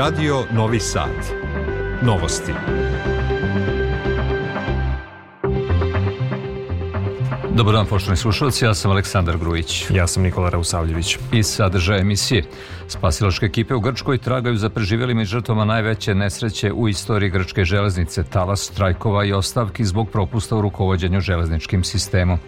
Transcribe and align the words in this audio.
Radio 0.00 0.44
Novi 0.52 0.80
Sad. 0.80 1.10
Novosti. 2.02 2.52
Dobar 7.54 7.74
dan, 7.74 7.86
poštovani 7.86 8.16
slušalci, 8.16 8.64
ja 8.64 8.74
sam 8.74 8.90
Aleksandar 8.90 9.38
Grujić. 9.38 9.90
Ja 9.90 10.06
sam 10.06 10.22
Nikola 10.22 10.48
Rausavljević. 10.50 11.18
I 11.32 11.42
sadržaj 11.42 12.00
emisije. 12.00 12.44
Spasilačke 12.88 13.46
ekipe 13.46 13.74
u 13.74 13.80
Grčkoj 13.80 14.18
tragaju 14.18 14.56
za 14.56 14.70
preživelim 14.70 15.20
i 15.20 15.24
žrtvama 15.24 15.64
najveće 15.64 16.14
nesreće 16.14 16.72
u 16.72 16.88
istoriji 16.88 17.30
grčke 17.30 17.64
železnice, 17.64 18.24
talas, 18.24 18.60
strajkova 18.60 19.24
i 19.24 19.32
ostavki 19.32 19.84
zbog 19.84 20.10
propusta 20.10 20.56
u 20.56 20.62
rukovodđenju 20.62 21.20
železničkim 21.20 21.84
sistemom. 21.84 22.38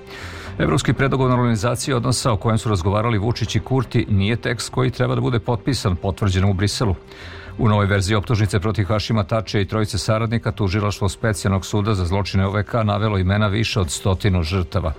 Evropski 0.58 0.92
predlog 0.92 1.20
o 1.20 1.28
normalizaciji 1.28 1.94
odnosa 1.94 2.32
o 2.32 2.36
kojem 2.36 2.58
su 2.58 2.68
razgovarali 2.68 3.18
Vučić 3.18 3.56
i 3.56 3.60
Kurti 3.60 4.06
nije 4.10 4.36
tekst 4.36 4.70
koji 4.70 4.90
treba 4.90 5.14
da 5.14 5.20
bude 5.20 5.38
potpisan, 5.38 5.96
potvrđen 5.96 6.44
u 6.44 6.52
Briselu. 6.52 6.94
U 7.58 7.68
novoj 7.68 7.86
verziji 7.86 8.16
optužnice 8.16 8.60
protiv 8.60 8.84
Hašima 8.84 9.24
Tačija 9.24 9.60
i 9.60 9.66
trojice 9.66 9.98
saradnika 9.98 10.52
tužilaštvo 10.52 11.08
specijalnog 11.08 11.66
suda 11.66 11.94
za 11.94 12.04
zločine 12.04 12.46
OVK 12.46 12.74
navelo 12.84 13.18
imena 13.18 13.46
više 13.46 13.80
od 13.80 13.90
stotinu 13.90 14.42
žrtava. 14.42 14.92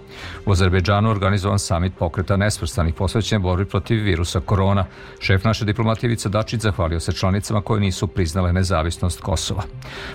U 0.45 0.52
Azerbejdžanu 0.52 1.09
organizovan 1.09 1.59
samit 1.59 1.94
pokreta 1.99 2.38
nesvrstanih 2.38 2.94
posvećen 2.94 3.41
borbi 3.41 3.66
protiv 3.66 4.03
virusa 4.03 4.39
korona. 4.39 4.85
Šef 5.20 5.44
naše 5.44 5.66
diplomatije 5.66 6.16
Dačić 6.25 6.61
zahvalio 6.61 6.99
se 6.99 7.11
članicama 7.11 7.61
koje 7.61 7.81
nisu 7.81 8.08
priznale 8.08 8.53
nezavisnost 8.53 9.22
Kosova. 9.22 9.63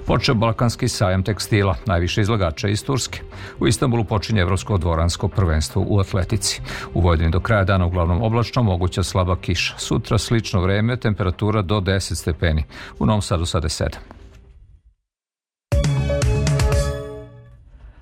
Počeo 0.06 0.34
Balkanski 0.34 0.88
sajam 0.88 1.22
tekstila, 1.22 1.76
najviše 1.86 2.20
izlagača 2.20 2.68
iz 2.68 2.84
Turske. 2.84 3.20
U 3.60 3.66
Istanbulu 3.66 4.04
počinje 4.04 4.40
Evropsko 4.40 4.78
dvoransko 4.78 5.28
prvenstvo 5.28 5.84
u 5.88 6.00
atletici. 6.00 6.60
U 6.94 7.00
Vojvodini 7.00 7.30
do 7.30 7.40
kraja 7.40 7.64
dana 7.64 7.86
uglavnom 7.86 8.22
oblačno, 8.22 8.62
moguća 8.62 9.02
slaba 9.02 9.36
kiša. 9.36 9.74
Sutra 9.78 10.18
slično 10.18 10.60
vreme, 10.60 10.96
temperatura 10.96 11.62
do 11.62 11.80
10 11.80 12.14
stepeni. 12.14 12.27
U 12.98 13.06
Novom 13.06 13.22
Sadu 13.22 13.46
sada 13.46 13.66
je 13.66 13.70
7. 13.70 14.17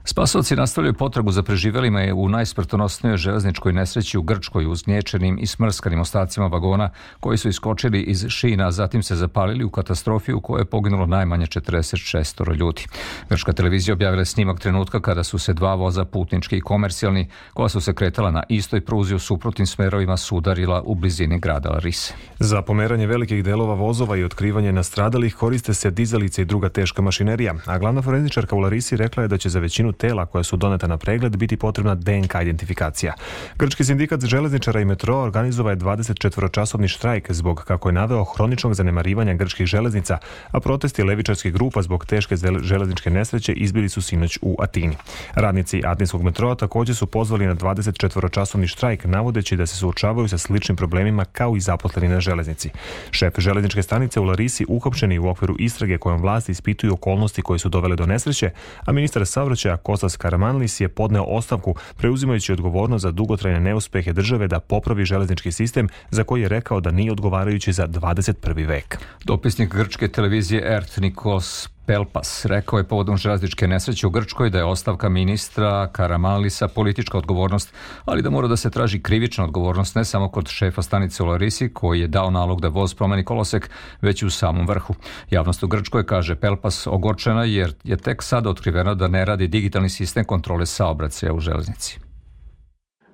Spasovaci 0.08 0.56
nastavljaju 0.56 0.94
potragu 0.94 1.30
za 1.30 1.42
preživelima 1.42 2.00
u 2.14 2.28
najsmrtonosnijoj 2.28 3.16
železničkoj 3.16 3.72
nesreći 3.72 4.18
u 4.18 4.22
Grčkoj 4.22 4.66
uz 4.66 4.82
gnječenim 4.82 5.38
i 5.40 5.46
smrskanim 5.46 6.00
ostacima 6.00 6.46
vagona 6.46 6.90
koji 7.20 7.38
su 7.38 7.48
iskočili 7.48 8.02
iz 8.02 8.26
šina, 8.28 8.70
zatim 8.70 9.02
se 9.02 9.16
zapalili 9.16 9.64
u 9.64 9.70
katastrofi 9.70 10.32
u 10.32 10.40
kojoj 10.40 10.60
je 10.60 10.64
poginulo 10.64 11.06
najmanje 11.06 11.46
46 11.46 12.54
ljudi. 12.56 12.82
Grčka 13.28 13.52
televizija 13.52 13.92
objavila 13.92 14.24
snimak 14.24 14.60
trenutka 14.60 15.00
kada 15.00 15.24
su 15.24 15.38
se 15.38 15.52
dva 15.52 15.74
voza 15.74 16.04
putnički 16.04 16.56
i 16.56 16.60
komercijalni 16.60 17.28
koja 17.54 17.68
su 17.68 17.80
se 17.80 17.94
kretala 17.94 18.30
na 18.30 18.42
istoj 18.48 18.80
pruzi 18.80 19.14
u 19.14 19.18
suprotnim 19.18 19.66
smerovima 19.66 20.16
sudarila 20.16 20.82
u 20.82 20.94
blizini 20.94 21.38
grada 21.38 21.70
Larise. 21.70 22.14
Za 22.38 22.62
pomeranje 22.62 23.06
velikih 23.06 23.44
delova 23.44 23.74
vozova 23.74 24.16
i 24.16 24.24
otkrivanje 24.24 24.72
nastradalih 24.72 25.34
koriste 25.34 25.74
se 25.74 25.90
dizalice 25.90 26.42
i 26.42 26.44
druga 26.44 26.68
teška 26.68 27.02
mašinerija, 27.02 27.54
a 27.64 27.78
glavna 27.78 28.02
forenzičarka 28.02 28.56
u 28.56 28.58
Larisi 28.58 28.96
rekla 28.96 29.22
je 29.22 29.28
da 29.28 29.38
će 29.38 29.48
za 29.48 29.58
većinu 29.58 29.95
tela 29.98 30.26
koja 30.26 30.44
su 30.44 30.56
doneta 30.56 30.86
na 30.86 30.96
pregled 30.96 31.36
biti 31.36 31.56
potrebna 31.56 31.94
DNK 31.94 32.34
identifikacija. 32.42 33.14
Grčki 33.58 33.84
sindikat 33.84 34.24
železničara 34.24 34.80
i 34.80 34.84
metroa 34.84 35.22
organizova 35.22 35.70
je 35.70 35.76
24-časovni 35.76 36.88
štrajk 36.88 37.32
zbog, 37.32 37.64
kako 37.66 37.88
je 37.88 37.92
naveo, 37.92 38.24
hroničnog 38.24 38.74
zanemarivanja 38.74 39.34
grčkih 39.34 39.66
železnica, 39.66 40.18
a 40.50 40.60
protesti 40.60 41.02
levičarskih 41.02 41.52
grupa 41.52 41.82
zbog 41.82 42.06
teške 42.06 42.36
železničke 42.62 43.10
nesreće 43.10 43.52
izbili 43.52 43.88
su 43.88 44.02
sinoć 44.02 44.38
u 44.42 44.56
Atini. 44.62 44.96
Radnici 45.34 45.82
Atinskog 45.84 46.22
metroa 46.22 46.54
takođe 46.54 46.94
su 46.94 47.06
pozvali 47.06 47.46
na 47.46 47.54
24-časovni 47.54 48.66
štrajk, 48.66 49.04
navodeći 49.04 49.56
da 49.56 49.66
se 49.66 49.76
suočavaju 49.76 50.28
sa 50.28 50.38
sličnim 50.38 50.76
problemima 50.76 51.24
kao 51.24 51.56
i 51.56 51.60
zaposleni 51.60 52.08
na 52.08 52.20
železnici. 52.20 52.70
Šef 53.10 53.38
železničke 53.38 53.82
stanice 53.82 54.20
u 54.20 54.24
Larisi 54.24 54.64
uhapšeni 54.68 55.18
u 55.18 55.28
okviru 55.28 55.56
istrage 55.58 55.98
kojom 55.98 56.20
vlasti 56.20 56.52
ispituju 56.52 56.92
okolnosti 56.92 57.42
koje 57.42 57.58
su 57.58 57.68
dovele 57.68 57.96
do 57.96 58.06
nesreće, 58.06 58.50
a 58.84 58.92
ministar 58.92 59.26
saobraćaja 59.26 59.76
Kostas 59.86 60.16
Karamanlis 60.16 60.80
je 60.80 60.88
podneo 60.88 61.22
ostavku 61.22 61.74
preuzimajući 61.96 62.52
odgovornost 62.52 63.02
za 63.02 63.10
dugotrajne 63.10 63.60
neuspehe 63.60 64.12
države 64.12 64.48
da 64.48 64.60
popravi 64.60 65.04
železnički 65.04 65.52
sistem 65.52 65.88
za 66.10 66.24
koji 66.24 66.42
je 66.42 66.48
rekao 66.48 66.80
da 66.80 66.90
nije 66.90 67.12
odgovarajući 67.12 67.72
za 67.72 67.86
21. 67.88 68.66
vek. 68.66 68.98
Dopisnik 69.24 69.74
grčke 69.74 70.08
televizije 70.08 70.74
ERT 70.74 70.96
Nikos 70.96 71.68
Pelpas 71.86 72.44
rekao 72.44 72.78
je 72.78 72.84
povodom 72.84 73.16
železničke 73.16 73.68
nesreće 73.68 74.06
u 74.06 74.10
Grčkoj 74.10 74.50
da 74.50 74.58
je 74.58 74.64
ostavka 74.64 75.08
ministra 75.08 75.88
Karamalisa 75.92 76.68
politička 76.68 77.18
odgovornost, 77.18 77.74
ali 78.04 78.22
da 78.22 78.30
mora 78.30 78.48
da 78.48 78.56
se 78.56 78.70
traži 78.70 79.02
krivična 79.02 79.44
odgovornost 79.44 79.94
ne 79.94 80.04
samo 80.04 80.28
kod 80.28 80.48
šefa 80.48 80.82
stanice 80.82 81.22
u 81.22 81.26
Larisi 81.26 81.72
koji 81.72 82.00
je 82.00 82.08
dao 82.08 82.30
nalog 82.30 82.60
da 82.60 82.68
voz 82.68 82.94
promeni 82.94 83.24
kolosek, 83.24 83.70
već 84.02 84.22
i 84.22 84.26
u 84.26 84.30
samom 84.30 84.66
vrhu. 84.66 84.94
Javnost 85.30 85.62
u 85.62 85.68
Grčkoj, 85.68 86.06
kaže 86.06 86.34
Pelpas, 86.34 86.86
ogorčena 86.86 87.44
jer 87.44 87.74
je 87.84 87.96
tek 87.96 88.22
sada 88.22 88.50
otkriveno 88.50 88.94
da 88.94 89.08
ne 89.08 89.24
radi 89.24 89.48
digitalni 89.48 89.88
sistem 89.88 90.24
kontrole 90.24 90.66
saobraćaja 90.66 91.32
u 91.32 91.40
železnici. 91.40 91.98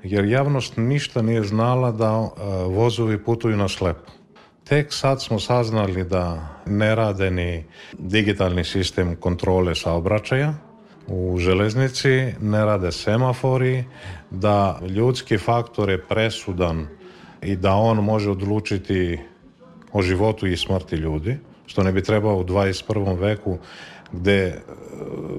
Jer 0.03 0.25
javnost 0.25 0.77
ništa 0.77 1.22
nije 1.22 1.43
znala 1.43 1.93
da 1.93 2.19
uh, 2.19 2.31
vozovi 2.75 3.25
putuju 3.25 3.56
na 3.56 3.69
slepo. 3.69 4.22
Tek 4.65 4.93
sad 4.93 5.23
smo 5.23 5.41
saznali 5.41 6.05
da 6.05 6.49
ne 6.67 6.95
rade 6.95 7.31
ni 7.31 7.65
digitalni 7.99 8.65
sistem 8.65 9.17
kontrole 9.17 9.75
saobraćaja 9.75 10.55
u 11.06 11.39
železnici, 11.39 12.33
ne 12.41 12.65
rade 12.65 12.93
semafori, 12.93 13.84
da 14.31 14.81
ljudski 14.89 15.39
faktor 15.39 15.91
je 15.91 16.03
presudan 16.03 16.87
i 17.43 17.56
da 17.56 17.75
on 17.75 17.97
može 17.97 18.31
odlučiti 18.31 19.19
o 19.93 20.03
životu 20.03 20.47
i 20.47 20.56
smrti 20.56 20.97
ljudi, 20.97 21.39
što 21.67 21.83
ne 21.83 21.93
bi 21.93 22.03
trebao 22.03 22.37
u 22.37 22.44
21. 22.44 23.19
veku 23.19 23.59
gde 24.12 24.61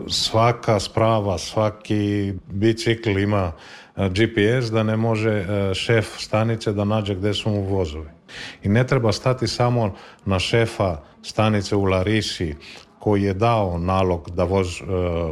svaka 0.07 0.79
sprava, 0.79 1.38
svaki 1.38 2.34
bicikl 2.47 3.09
ima 3.09 3.51
GPS 3.97 4.72
da 4.72 4.84
ne 4.84 4.97
može 4.97 5.45
šef 5.73 6.07
stanice 6.17 6.73
da 6.73 6.85
nađe 6.85 7.16
gde 7.16 7.34
su 7.34 7.50
mu 7.50 7.61
vozovi. 7.61 8.09
I 8.63 8.69
ne 8.69 8.88
treba 8.88 9.11
stati 9.11 9.47
samo 9.47 9.95
na 10.25 10.39
šefa 10.39 10.97
stanice 11.21 11.75
u 11.75 11.83
Larisi 11.83 12.55
koji 12.99 13.23
je 13.23 13.33
dao 13.33 13.77
nalog 13.77 14.29
da 14.31 14.44
voz 14.44 14.81
e, 14.81 14.83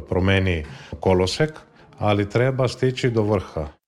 promeni 0.09 0.65
kolosek, 0.99 1.59
ali 1.99 2.29
treba 2.29 2.67
stići 2.67 3.09
do 3.09 3.21
vrha. 3.21 3.80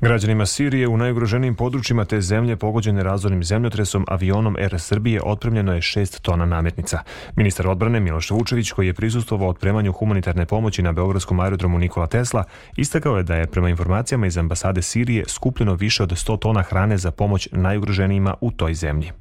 Građanima 0.00 0.46
Sirije 0.46 0.88
u 0.88 0.96
najugroženijim 0.96 1.54
područjima 1.54 2.04
te 2.04 2.20
zemlje 2.20 2.56
pogođene 2.56 3.02
razornim 3.02 3.44
zemljotresom 3.44 4.04
avionom 4.08 4.56
Air 4.56 4.80
Srbije 4.80 5.20
otpremljeno 5.24 5.74
je 5.74 5.80
6 5.80 6.20
tona 6.20 6.44
nametnica. 6.44 6.98
Ministar 7.36 7.68
odbrane 7.68 8.00
Miloš 8.00 8.30
Vučević, 8.30 8.70
koji 8.70 8.86
je 8.86 8.94
prisustovao 8.94 9.48
otpremanju 9.48 9.92
humanitarne 9.92 10.46
pomoći 10.46 10.82
na 10.82 10.92
Beogradskom 10.92 11.40
aerodromu 11.40 11.78
Nikola 11.78 12.06
Tesla, 12.06 12.44
istakao 12.76 13.16
je 13.16 13.22
da 13.22 13.34
je 13.34 13.46
prema 13.46 13.68
informacijama 13.68 14.26
iz 14.26 14.38
ambasade 14.38 14.82
Sirije 14.82 15.24
skupljeno 15.28 15.74
više 15.74 16.02
od 16.02 16.10
100 16.10 16.38
tona 16.38 16.62
hrane 16.62 16.98
za 16.98 17.10
pomoć 17.10 17.48
najugroženijima 17.52 18.34
u 18.40 18.50
toj 18.50 18.74
zemlji. 18.74 19.12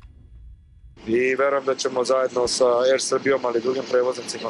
I 1.07 1.35
verujem 1.35 1.65
da 1.65 1.75
ćemo 1.75 2.03
zajedno 2.03 2.47
sa 2.47 2.65
Air 2.65 3.01
Srbijom, 3.01 3.45
ali 3.45 3.61
drugim 3.61 3.83
prevoznicima 3.91 4.49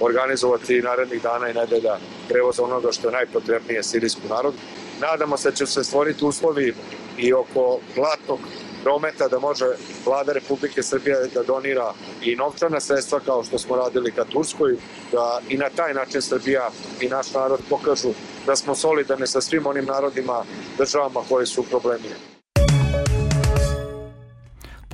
organizovati 0.00 0.82
narednih 0.82 1.22
dana 1.22 1.48
i 1.48 1.54
nedelja 1.54 1.96
prevoza 2.28 2.64
onoga 2.64 2.92
što 2.92 3.08
je 3.08 3.12
najpotrebnije 3.12 3.82
sirijskom 3.82 4.28
narodu. 4.28 4.56
Nadamo 5.00 5.36
se 5.36 5.50
da 5.50 5.56
će 5.56 5.66
se 5.66 5.84
stvoriti 5.84 6.24
uslovi 6.24 6.74
i 7.18 7.32
oko 7.32 7.78
platnog 7.94 8.38
prometa 8.82 9.28
da 9.28 9.38
može 9.38 9.66
vlada 10.06 10.32
Republike 10.32 10.82
Srbije 10.82 11.16
da 11.34 11.42
donira 11.42 11.92
i 12.22 12.36
novčana 12.36 12.80
sredstva 12.80 13.20
kao 13.20 13.44
što 13.44 13.58
smo 13.58 13.76
radili 13.76 14.12
ka 14.12 14.24
Turskoj, 14.24 14.76
da 15.12 15.40
i 15.48 15.56
na 15.56 15.70
taj 15.76 15.94
način 15.94 16.22
Srbija 16.22 16.70
i 17.00 17.08
naš 17.08 17.32
narod 17.32 17.60
pokažu 17.70 18.12
da 18.46 18.56
smo 18.56 18.74
solidarni 18.74 19.26
sa 19.26 19.40
svim 19.40 19.66
onim 19.66 19.84
narodima, 19.84 20.44
državama 20.78 21.20
koje 21.28 21.46
su 21.46 21.60
u 21.60 21.64
problemima. 21.64 22.33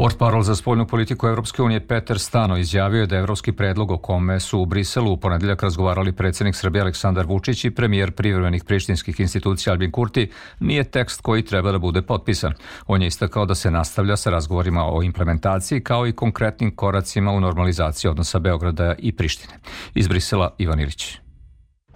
Port 0.00 0.18
parol 0.18 0.42
za 0.42 0.54
spoljnu 0.56 0.86
politiku 0.86 1.26
Evropske 1.26 1.62
unije 1.62 1.86
Peter 1.86 2.18
Stano 2.18 2.56
izjavio 2.56 3.00
je 3.00 3.06
da 3.06 3.16
evropski 3.16 3.52
predlog 3.52 3.90
o 3.90 3.98
kome 3.98 4.40
su 4.40 4.60
u 4.60 4.66
Briselu 4.66 5.12
u 5.12 5.16
ponedeljak 5.16 5.62
razgovarali 5.62 6.12
predsednik 6.12 6.56
Srbije 6.56 6.82
Aleksandar 6.82 7.26
Vučić 7.26 7.64
i 7.64 7.70
premijer 7.70 8.12
privremenih 8.12 8.64
prištinskih 8.64 9.20
institucija 9.20 9.72
Albin 9.72 9.90
Kurti 9.90 10.30
nije 10.60 10.84
tekst 10.84 11.20
koji 11.20 11.44
treba 11.44 11.72
da 11.72 11.78
bude 11.78 12.02
potpisan. 12.02 12.54
On 12.86 13.02
je 13.02 13.08
istakao 13.08 13.46
da 13.46 13.54
se 13.54 13.70
nastavlja 13.70 14.16
sa 14.16 14.30
razgovorima 14.30 14.84
o 14.84 15.02
implementaciji 15.02 15.80
kao 15.80 16.06
i 16.06 16.12
konkretnim 16.12 16.76
koracima 16.76 17.32
u 17.32 17.40
normalizaciji 17.40 18.10
odnosa 18.10 18.38
Beograda 18.38 18.94
i 18.98 19.12
Prištine. 19.12 19.54
Iz 19.94 20.08
Brisela 20.08 20.54
Ivan 20.58 20.80
Ilić. 20.80 21.29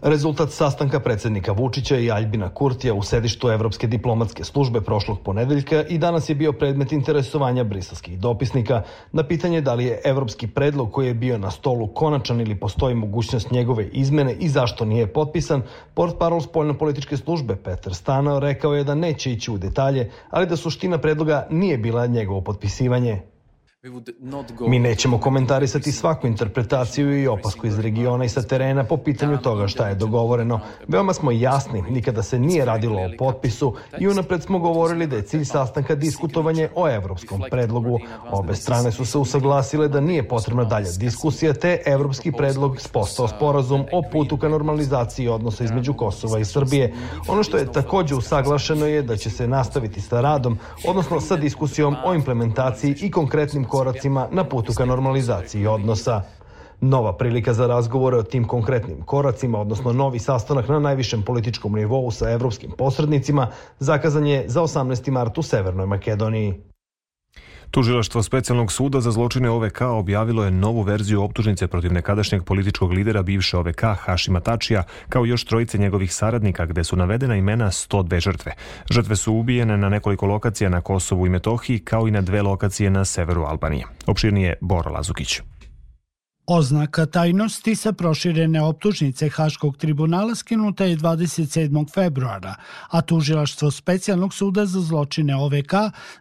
Rezultat 0.05 0.51
sastanka 0.51 1.01
predsednika 1.01 1.53
Vučića 1.53 1.97
i 1.99 2.11
Aljbina 2.11 2.49
Kurtija 2.55 2.95
u 2.95 3.03
sedištu 3.03 3.49
Evropske 3.49 3.87
diplomatske 3.87 4.45
službe 4.45 4.81
prošlog 4.81 5.21
ponedeljka 5.21 5.85
i 5.89 5.99
danas 5.99 6.29
je 6.29 6.35
bio 6.35 6.53
predmet 6.53 6.93
interesovanja 6.93 7.65
briselskih 7.65 8.19
dopisnika 8.19 8.83
na 9.12 9.23
pitanje 9.27 9.61
da 9.61 9.75
li 9.75 9.85
je 9.85 10.01
evropski 10.05 10.47
predlog 10.47 10.93
koji 10.93 11.06
je 11.06 11.15
bio 11.15 11.39
na 11.39 11.51
stolu 11.51 11.87
konačan 11.87 12.41
ili 12.41 12.61
postoji 12.61 12.95
mogućnost 12.95 13.51
njegove 13.51 13.89
izmene 13.93 14.33
i 14.33 14.49
zašto 14.49 14.85
nije 14.85 15.12
potpisan, 15.12 15.62
port 15.95 16.19
parol 16.19 16.41
spoljno-političke 16.41 17.17
službe 17.17 17.56
Petar 17.56 17.95
Stanao 17.95 18.41
rekao 18.41 18.75
je 18.75 18.85
da 18.85 18.95
neće 18.95 19.33
ići 19.33 19.51
u 19.51 19.59
detalje, 19.59 20.11
ali 20.31 20.47
da 20.47 20.56
suština 20.56 20.99
predloga 20.99 21.47
nije 21.51 21.79
bila 21.79 22.06
njegovo 22.06 22.41
potpisivanje. 22.41 23.33
Mi 24.69 24.78
nećemo 24.78 25.19
komentarisati 25.19 25.92
svaku 25.92 26.26
interpretaciju 26.26 27.22
i 27.22 27.26
opasku 27.26 27.66
iz 27.66 27.78
regiona 27.78 28.25
i 28.25 28.28
sa 28.28 28.42
terena 28.42 28.84
po 28.84 28.96
pitanju 28.96 29.38
toga 29.38 29.69
šta 29.69 29.88
je 29.88 29.94
dogovoreno. 29.94 30.60
Veoma 30.88 31.14
smo 31.14 31.31
jasni, 31.31 31.82
nikada 31.82 32.22
se 32.22 32.38
nije 32.38 32.64
radilo 32.64 33.00
o 33.00 33.10
potpisu 33.19 33.75
i 33.98 34.08
unapred 34.08 34.42
smo 34.42 34.58
govorili 34.58 35.06
da 35.06 35.16
je 35.16 35.22
cilj 35.22 35.44
sastanka 35.44 35.94
diskutovanje 35.94 36.69
o 36.75 36.88
evropskom 36.88 37.42
predlogu. 37.50 37.98
Obe 38.31 38.54
strane 38.54 38.92
su 38.92 39.04
se 39.04 39.19
usaglasile 39.19 39.88
da 39.88 40.00
nije 40.00 40.28
potrebna 40.28 40.64
dalja 40.64 40.90
diskusija, 40.98 41.52
te 41.52 41.82
evropski 41.86 42.32
predlog 42.32 42.81
spostao 42.81 43.28
sporazum 43.28 43.84
o 43.92 44.02
putu 44.12 44.36
ka 44.36 44.48
normalizaciji 44.48 45.28
odnosa 45.28 45.64
između 45.64 45.94
Kosova 45.94 46.38
i 46.38 46.44
Srbije. 46.44 46.94
Ono 47.28 47.42
što 47.42 47.56
je 47.56 47.72
takođe 47.72 48.14
usaglašeno 48.14 48.86
je 48.86 49.02
da 49.02 49.16
će 49.16 49.31
se 49.31 49.48
nastaviti 49.48 50.00
sa 50.00 50.20
radom, 50.20 50.58
odnosno 50.86 51.20
sa 51.20 51.36
diskusijom 51.36 51.96
o 52.04 52.14
implementaciji 52.14 52.96
i 53.00 53.10
konkretnim 53.10 53.64
koracima 53.75 54.29
na 54.32 54.44
putu 54.44 54.73
ka 54.73 54.85
normalizaciji 54.85 55.67
odnosa. 55.67 56.23
Nova 56.81 57.12
prilika 57.17 57.53
za 57.53 57.67
razgovore 57.67 58.17
o 58.17 58.23
tim 58.23 58.44
konkretnim 58.49 59.03
koracima, 59.03 59.61
odnosno 59.61 59.93
novi 59.93 60.19
sastanak 60.19 60.69
na 60.69 60.79
najvišem 60.79 61.23
političkom 61.23 61.75
nivou 61.75 62.11
sa 62.11 62.31
evropskim 62.31 62.71
posrednicima, 62.79 63.49
zakazan 63.79 64.26
je 64.26 64.44
za 64.49 64.62
18. 64.62 65.11
mart 65.11 65.38
u 65.38 65.43
Severnoj 65.43 65.87
Makedoniji. 65.87 66.74
Tužilaštvo 67.75 68.23
specijalnog 68.23 68.73
suda 68.73 69.00
za 69.00 69.11
zločine 69.11 69.50
OVK 69.50 69.81
objavilo 69.81 70.44
je 70.44 70.50
novu 70.50 70.82
verziju 70.82 71.23
optužnice 71.23 71.67
protiv 71.67 71.93
nekadašnjeg 71.93 72.44
političkog 72.44 72.93
lidera 72.93 73.23
bivše 73.23 73.56
OVK 73.59 73.82
Hašima 73.99 74.41
Tačija, 74.41 74.82
kao 75.09 75.25
još 75.25 75.44
trojice 75.44 75.79
njegovih 75.79 76.15
saradnika, 76.15 76.67
gde 76.67 76.85
su 76.85 76.97
navedena 76.97 77.37
imena 77.37 77.67
102 77.67 78.21
žrtve. 78.21 78.53
Žrtve 78.91 79.17
su 79.17 79.35
ubijene 79.35 79.76
na 79.76 79.88
nekoliko 79.88 80.26
lokacija 80.26 80.71
na 80.71 80.81
Kosovu 80.81 81.26
i 81.26 81.31
Metohiji, 81.31 81.79
kao 81.79 82.09
i 82.09 82.11
na 82.11 82.21
dve 82.21 82.43
lokacije 82.43 82.91
na 82.91 83.05
severu 83.05 83.43
Albanije. 83.43 83.87
Opširnije 84.06 84.55
Bora 84.61 84.91
Lazukić. 84.91 85.41
Oznaka 86.46 87.06
tajnosti 87.06 87.73
sa 87.75 87.93
proširene 87.93 88.62
optužnice 88.62 89.29
Haškog 89.29 89.76
tribunala 89.76 90.35
skinuta 90.35 90.85
je 90.85 90.96
27. 90.96 91.94
februara, 91.94 92.55
a 92.91 93.00
tužilaštvo 93.00 93.70
specijalnog 93.70 94.35
suda 94.35 94.67
za 94.67 94.81
zločine 94.81 95.37
OVK 95.37 95.73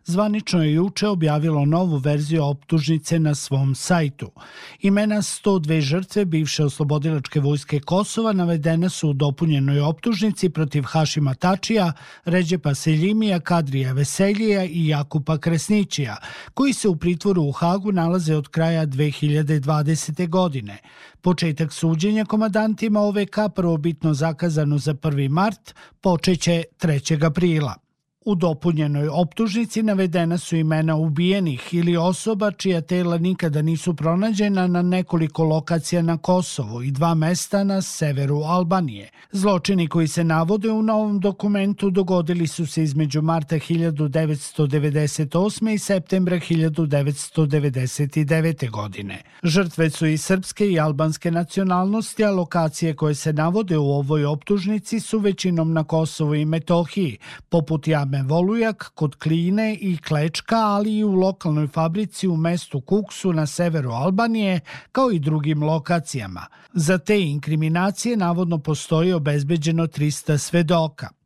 zvanično 0.05 0.63
je 0.63 0.73
juče 0.73 1.07
objavilo 1.07 1.65
novu 1.65 1.97
verziju 1.97 2.43
optužnice 2.43 3.19
na 3.19 3.35
svom 3.35 3.75
sajtu. 3.75 4.31
Imena 4.79 5.15
102 5.15 5.81
žrtve 5.81 6.25
bivše 6.25 6.63
oslobodilačke 6.65 7.39
vojske 7.39 7.79
Kosova 7.79 8.33
navedena 8.33 8.89
su 8.89 9.09
u 9.09 9.13
dopunjenoj 9.13 9.79
optužnici 9.79 10.49
protiv 10.49 10.83
Hašima 10.83 11.33
Tačija, 11.33 11.93
Ređepa 12.25 12.75
Seljimija, 12.75 13.39
Kadrija 13.39 13.93
Veselija 13.93 14.63
i 14.65 14.87
Jakupa 14.87 15.37
Kresnićija, 15.37 16.17
koji 16.53 16.73
se 16.73 16.87
u 16.87 16.95
pritvoru 16.95 17.43
u 17.43 17.51
Hagu 17.51 17.91
nalaze 17.91 18.35
od 18.35 18.47
kraja 18.47 18.85
2020 18.85 20.12
2020. 20.13 20.29
godine. 20.29 20.77
Početak 21.21 21.73
suđenja 21.73 22.25
komadantima 22.25 22.99
OVK 22.99 23.37
prvobitno 23.55 24.13
zakazano 24.13 24.77
za 24.77 24.93
1. 24.93 25.29
mart 25.29 25.75
počeće 26.01 26.63
3. 26.79 27.25
aprila. 27.25 27.82
U 28.25 28.35
dopunjenoj 28.35 29.07
optužnici 29.07 29.83
navedena 29.83 30.37
su 30.37 30.55
imena 30.55 30.95
ubijenih 30.95 31.73
ili 31.73 31.97
osoba 31.97 32.51
čija 32.51 32.81
tela 32.81 33.17
nikada 33.17 33.61
nisu 33.61 33.93
pronađena 33.93 34.67
na 34.67 34.81
nekoliko 34.81 35.43
lokacija 35.43 36.01
na 36.01 36.17
Kosovu 36.17 36.83
i 36.83 36.91
dva 36.91 37.13
mesta 37.13 37.63
na 37.63 37.81
severu 37.81 38.37
Albanije. 38.37 39.09
Zločini 39.31 39.87
koji 39.87 40.07
se 40.07 40.23
navode 40.23 40.71
u 40.71 40.81
novom 40.81 41.19
dokumentu 41.19 41.89
dogodili 41.89 42.47
su 42.47 42.65
se 42.65 42.83
između 42.83 43.21
marta 43.21 43.55
1998. 43.55 45.73
i 45.73 45.77
septembra 45.77 46.35
1999. 46.35 48.69
godine. 48.69 49.21
Žrtve 49.43 49.89
su 49.89 50.05
i 50.05 50.17
srpske 50.17 50.71
i 50.71 50.79
albanske 50.79 51.31
nacionalnosti, 51.31 52.23
a 52.23 52.31
lokacije 52.31 52.95
koje 52.95 53.15
se 53.15 53.33
navode 53.33 53.77
u 53.77 53.91
ovoj 53.91 54.25
optužnici 54.25 54.99
su 54.99 55.19
većinom 55.19 55.73
na 55.73 55.83
Kosovu 55.83 56.35
i 56.35 56.45
Metohiji, 56.45 57.17
poput 57.49 57.87
Jame 57.87 58.12
Jame 58.13 58.27
Volujak 58.27 58.91
kod 58.95 59.15
Kline 59.15 59.73
i 59.73 59.97
Klečka, 59.97 60.55
ali 60.55 60.97
i 60.97 61.03
u 61.03 61.11
lokalnoj 61.11 61.67
fabrici 61.67 62.27
u 62.27 62.37
mestu 62.37 62.81
Kuksu 62.81 63.33
na 63.33 63.45
severu 63.45 63.91
Albanije, 63.91 64.59
kao 64.91 65.11
i 65.11 65.19
drugim 65.19 65.63
lokacijama. 65.63 66.45
Za 66.73 66.97
te 66.97 67.21
inkriminacije 67.21 68.17
navodno 68.17 68.57
postoji 68.57 69.13
obezbeđeno 69.13 69.87
300 69.87 70.37
svedoka. 70.37 71.22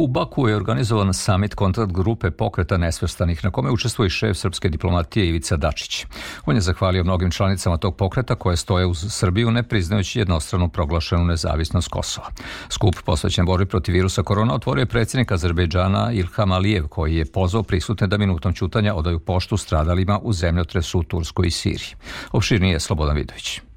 U 0.00 0.06
Baku 0.06 0.48
je 0.48 0.56
organizovan 0.56 1.14
samit 1.14 1.54
kontakt 1.54 1.92
grupe 1.92 2.30
pokreta 2.30 2.76
nesvrstanih 2.76 3.44
na 3.44 3.50
kome 3.50 3.70
učestvuje 3.70 4.10
šef 4.10 4.36
srpske 4.36 4.68
diplomatije 4.68 5.28
Ivica 5.28 5.56
Dačić. 5.56 6.06
On 6.46 6.54
je 6.54 6.60
zahvalio 6.60 7.04
mnogim 7.04 7.30
članicama 7.30 7.76
tog 7.76 7.96
pokreta 7.96 8.34
koje 8.34 8.56
stoje 8.56 8.86
uz 8.86 9.06
Srbiju 9.08 9.50
ne 9.50 9.62
priznajući 9.62 10.18
jednostranu 10.18 10.68
proglašenu 10.68 11.24
nezavisnost 11.24 11.88
Kosova. 11.88 12.28
Skup 12.68 12.94
posvećen 13.04 13.46
borbi 13.46 13.66
protiv 13.66 13.92
virusa 13.92 14.22
korona 14.22 14.54
otvorio 14.54 14.82
je 14.82 14.86
predsjednik 14.86 15.32
Azerbejdžana 15.32 16.12
Ilham 16.12 16.52
Alijev 16.52 16.88
koji 16.88 17.16
je 17.16 17.32
pozvao 17.32 17.62
prisutne 17.62 18.06
da 18.06 18.18
minutom 18.18 18.52
ćutanja 18.52 18.94
odaju 18.94 19.18
poštu 19.18 19.56
stradalima 19.56 20.18
u 20.22 20.32
zemljotresu 20.32 20.98
u 20.98 21.02
Turskoj 21.02 21.46
i 21.46 21.50
Siriji. 21.50 21.94
Opširnije 22.32 22.80
Slobodan 22.80 23.16
Vidović. 23.16 23.67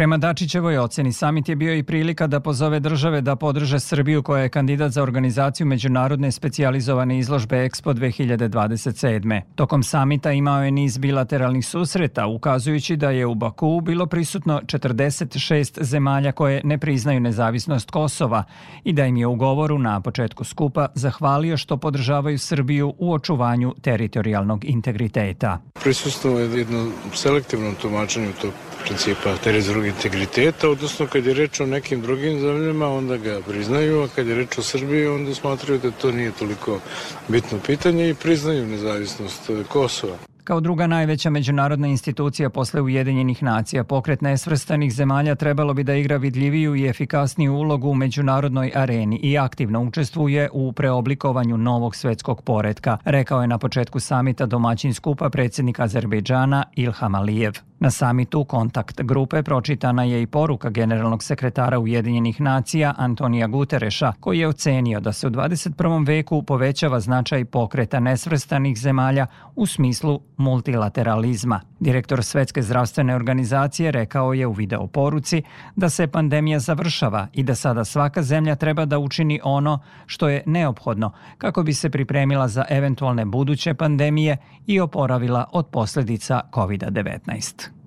Prema 0.00 0.16
Dačićevoj 0.16 0.78
oceni, 0.78 1.12
samit 1.12 1.48
je 1.48 1.56
bio 1.56 1.74
i 1.74 1.82
prilika 1.82 2.26
da 2.26 2.40
pozove 2.40 2.80
države 2.80 3.20
da 3.20 3.36
podrže 3.36 3.80
Srbiju 3.80 4.22
koja 4.22 4.42
je 4.42 4.48
kandidat 4.48 4.92
za 4.92 5.02
organizaciju 5.02 5.66
međunarodne 5.66 6.32
specijalizovane 6.32 7.18
izložbe 7.18 7.56
Expo 7.56 7.94
2027. 7.94 9.40
Tokom 9.54 9.82
samita 9.82 10.32
imao 10.32 10.64
je 10.64 10.70
niz 10.70 10.98
bilateralnih 10.98 11.66
susreta, 11.66 12.26
ukazujući 12.26 12.96
da 12.96 13.10
je 13.10 13.26
u 13.26 13.34
Baku 13.34 13.80
bilo 13.80 14.06
prisutno 14.06 14.60
46 14.64 15.82
zemalja 15.82 16.32
koje 16.32 16.60
ne 16.64 16.78
priznaju 16.78 17.20
nezavisnost 17.20 17.90
Kosova 17.90 18.44
i 18.84 18.92
da 18.92 19.06
im 19.06 19.16
je 19.16 19.26
u 19.26 19.34
govoru 19.34 19.78
na 19.78 20.00
početku 20.00 20.44
skupa 20.44 20.88
zahvalio 20.94 21.56
što 21.56 21.76
podržavaju 21.76 22.38
Srbiju 22.38 22.94
u 22.98 23.12
očuvanju 23.12 23.74
teritorijalnog 23.82 24.64
integriteta. 24.64 25.58
Prisustvo 25.82 26.38
je 26.38 26.58
jedno 26.58 26.90
selektivno 27.14 27.72
tumačenje 27.82 28.32
tog 28.40 28.52
principa 28.84 29.36
teritorijalnog 29.44 29.89
integriteta, 29.90 30.70
odnosno 30.70 31.06
kad 31.06 31.26
je 31.26 31.34
reč 31.34 31.60
o 31.60 31.66
nekim 31.66 32.02
drugim 32.02 32.40
zemljama, 32.40 32.88
onda 32.88 33.16
ga 33.16 33.40
priznaju, 33.48 34.02
a 34.02 34.08
kad 34.14 34.26
je 34.26 34.34
reč 34.34 34.58
o 34.58 34.62
Srbiji, 34.62 35.06
onda 35.06 35.34
smatraju 35.34 35.80
da 35.80 35.90
to 35.90 36.12
nije 36.12 36.32
toliko 36.38 36.80
bitno 37.28 37.58
pitanje 37.66 38.10
i 38.10 38.14
priznaju 38.14 38.66
nezavisnost 38.66 39.50
Kosova. 39.68 40.29
Kao 40.50 40.60
druga 40.60 40.86
najveća 40.86 41.30
međunarodna 41.30 41.86
institucija 41.86 42.50
posle 42.50 42.80
Ujedinjenih 42.80 43.42
nacija, 43.42 43.84
pokret 43.84 44.20
nesvrstanih 44.20 44.92
zemalja 44.92 45.34
trebalo 45.34 45.74
bi 45.74 45.84
da 45.84 45.94
igra 45.94 46.16
vidljiviju 46.16 46.76
i 46.76 46.86
efikasniju 46.86 47.54
ulogu 47.54 47.88
u 47.88 47.94
međunarodnoj 47.94 48.72
areni 48.74 49.16
i 49.16 49.38
aktivno 49.38 49.82
učestvuje 49.82 50.48
u 50.52 50.72
preoblikovanju 50.72 51.56
novog 51.56 51.96
svetskog 51.96 52.42
poredka, 52.42 52.98
rekao 53.04 53.40
je 53.40 53.48
na 53.48 53.58
početku 53.58 54.00
samita 54.00 54.46
domaćin 54.46 54.94
skupa 54.94 55.30
predsjednik 55.30 55.80
Azerbejdžana 55.80 56.64
Ilham 56.76 57.14
Alijev. 57.14 57.52
Na 57.80 57.90
samitu 57.90 58.44
kontakt 58.44 59.02
grupe 59.02 59.42
pročitana 59.42 60.04
je 60.04 60.22
i 60.22 60.26
poruka 60.26 60.70
generalnog 60.70 61.22
sekretara 61.22 61.78
Ujedinjenih 61.78 62.40
nacija 62.40 62.94
Antonija 62.98 63.46
Gutereša, 63.46 64.12
koji 64.20 64.38
je 64.38 64.48
ocenio 64.48 65.00
da 65.00 65.12
se 65.12 65.26
u 65.26 65.30
21. 65.30 66.06
veku 66.06 66.42
povećava 66.42 67.00
značaj 67.00 67.44
pokreta 67.44 68.00
nesvrstanih 68.00 68.78
zemalja 68.78 69.26
u 69.56 69.66
smislu 69.66 70.20
multilateralizma. 70.40 71.60
Direktor 71.80 72.24
Svetske 72.24 72.62
zdravstvene 72.62 73.14
organizacije 73.14 73.90
rekao 73.90 74.34
je 74.34 74.46
u 74.46 74.52
video 74.52 74.86
poruci 74.86 75.42
da 75.76 75.90
se 75.90 76.06
pandemija 76.06 76.58
završava 76.58 77.26
i 77.32 77.42
da 77.42 77.54
sada 77.54 77.84
svaka 77.84 78.22
zemlja 78.22 78.56
treba 78.56 78.84
da 78.84 78.98
učini 78.98 79.40
ono 79.44 79.78
što 80.06 80.28
je 80.28 80.42
neophodno 80.46 81.12
kako 81.38 81.62
bi 81.62 81.74
se 81.74 81.90
pripremila 81.90 82.48
za 82.48 82.64
eventualne 82.70 83.24
buduće 83.24 83.74
pandemije 83.74 84.36
i 84.66 84.80
oporavila 84.80 85.44
od 85.52 85.66
posledica 85.66 86.40
COVID-19. 86.52 87.79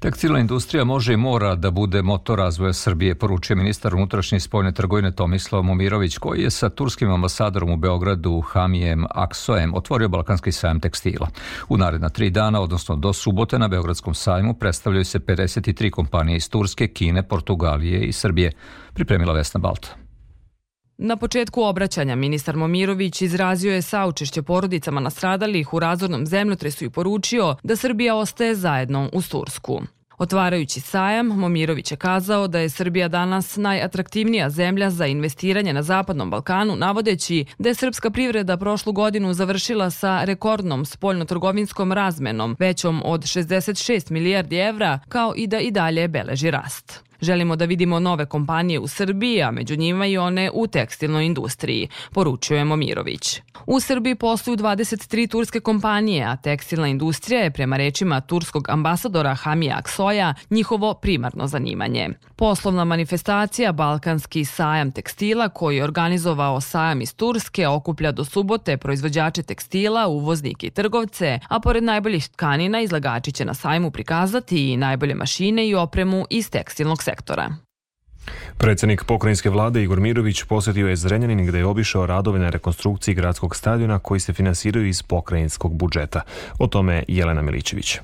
Tekstilna 0.00 0.38
industrija 0.38 0.84
može 0.84 1.12
i 1.12 1.16
mora 1.16 1.54
da 1.54 1.70
bude 1.70 2.02
motor 2.02 2.38
razvoja 2.38 2.72
Srbije, 2.72 3.14
poručuje 3.14 3.56
ministar 3.56 3.94
unutrašnje 3.94 4.40
spoljne 4.40 4.72
trgovine 4.72 5.12
Tomislav 5.12 5.62
Momirović, 5.62 6.18
koji 6.18 6.42
je 6.42 6.50
sa 6.50 6.68
turskim 6.68 7.10
ambasadorom 7.10 7.70
u 7.70 7.76
Beogradu 7.76 8.40
Hamijem 8.40 9.04
Aksoem 9.10 9.74
otvorio 9.74 10.08
Balkanski 10.08 10.52
sajam 10.52 10.80
tekstila. 10.80 11.28
U 11.68 11.76
naredna 11.76 12.08
tri 12.08 12.30
dana, 12.30 12.60
odnosno 12.60 12.96
do 12.96 13.12
subote 13.12 13.58
na 13.58 13.68
Beogradskom 13.68 14.14
sajmu, 14.14 14.54
predstavljaju 14.54 15.04
se 15.04 15.18
53 15.18 15.90
kompanije 15.90 16.36
iz 16.36 16.50
Turske, 16.50 16.86
Kine, 16.88 17.22
Portugalije 17.22 18.06
i 18.06 18.12
Srbije, 18.12 18.52
pripremila 18.94 19.32
Vesna 19.32 19.60
Balta. 19.60 20.07
Na 21.00 21.16
početku 21.16 21.62
obraćanja 21.62 22.14
ministar 22.14 22.56
Momirović 22.56 23.22
izrazio 23.22 23.72
je 23.72 23.82
saučešće 23.82 24.42
porodicama 24.42 25.00
nastradalih 25.00 25.74
u 25.74 25.78
razornom 25.78 26.26
zemljotresu 26.26 26.84
i 26.84 26.90
poručio 26.90 27.56
da 27.62 27.76
Srbija 27.76 28.16
ostaje 28.16 28.54
zajedno 28.54 29.10
uz 29.12 29.28
Tursku. 29.28 29.80
Otvarajući 30.18 30.80
sajam, 30.80 31.26
Momirović 31.26 31.90
je 31.90 31.96
kazao 31.96 32.48
da 32.48 32.58
je 32.58 32.68
Srbija 32.68 33.08
danas 33.08 33.56
najatraktivnija 33.56 34.50
zemlja 34.50 34.90
za 34.90 35.06
investiranje 35.06 35.72
na 35.72 35.82
Zapadnom 35.82 36.30
Balkanu, 36.30 36.76
navodeći 36.76 37.44
da 37.58 37.68
je 37.68 37.74
srpska 37.74 38.10
privreda 38.10 38.56
prošlu 38.56 38.92
godinu 38.92 39.34
završila 39.34 39.90
sa 39.90 40.24
rekordnom 40.24 40.84
spoljnotrgovinskom 40.84 41.92
razmenom, 41.92 42.56
većom 42.58 43.02
od 43.04 43.22
66 43.22 44.10
milijardi 44.10 44.56
evra, 44.56 44.98
kao 45.08 45.32
i 45.36 45.46
da 45.46 45.60
i 45.60 45.70
dalje 45.70 46.08
beleži 46.08 46.50
rast. 46.50 47.07
Želimo 47.20 47.56
da 47.56 47.64
vidimo 47.64 48.00
nove 48.00 48.26
kompanije 48.26 48.78
u 48.78 48.88
Srbiji, 48.88 49.42
a 49.42 49.50
među 49.50 49.76
njima 49.76 50.06
i 50.06 50.18
one 50.18 50.50
u 50.54 50.66
tekstilnoj 50.66 51.26
industriji, 51.26 51.88
poručuje 52.12 52.64
Momirović. 52.64 53.40
U 53.66 53.80
Srbiji 53.80 54.14
posluju 54.14 54.56
23 54.56 55.30
turske 55.30 55.60
kompanije, 55.60 56.24
a 56.24 56.36
tekstilna 56.36 56.88
industrija 56.88 57.40
je 57.40 57.50
prema 57.50 57.76
rečima 57.76 58.20
turskog 58.20 58.68
ambasadora 58.68 59.34
Hamija 59.34 59.76
Aksoja 59.78 60.34
njihovo 60.50 60.94
primarno 60.94 61.46
zanimanje. 61.46 62.08
Poslovna 62.36 62.84
manifestacija 62.84 63.72
Balkanski 63.72 64.44
sajam 64.44 64.92
tekstila 64.92 65.48
koji 65.48 65.76
je 65.76 65.84
organizovao 65.84 66.60
sajam 66.60 67.00
iz 67.00 67.14
Turske 67.14 67.68
okuplja 67.68 68.12
do 68.12 68.24
subote 68.24 68.76
proizvođače 68.76 69.42
tekstila, 69.42 70.06
uvoznike 70.06 70.66
i 70.66 70.70
trgovce, 70.70 71.38
a 71.48 71.60
pored 71.60 71.84
najboljih 71.84 72.28
tkanina 72.28 72.80
izlagači 72.80 73.32
će 73.32 73.44
na 73.44 73.54
sajmu 73.54 73.90
prikazati 73.90 74.72
i 74.72 74.76
najbolje 74.76 75.14
mašine 75.14 75.68
i 75.68 75.74
opremu 75.74 76.24
iz 76.30 76.50
tekstilnog 76.50 77.02
sektora. 77.08 77.48
Predsednik 78.58 79.04
pokrajinske 79.04 79.50
vlade 79.50 79.82
Igor 79.82 80.00
Mirović 80.00 80.42
posetio 80.44 80.88
je 80.88 80.96
Zrenjanin 80.96 81.46
gde 81.46 81.58
je 81.58 81.66
obišao 81.66 82.06
radove 82.06 82.38
na 82.38 82.50
rekonstrukciji 82.50 83.14
gradskog 83.14 83.56
stadiona 83.56 83.98
koji 83.98 84.20
se 84.20 84.32
finansiraju 84.32 84.86
iz 84.86 85.02
pokrajinskog 85.02 85.72
budžeta. 85.72 86.20
O 86.58 86.66
tome 86.66 87.04
Jelena 87.08 87.42
Milićević. 87.42 87.98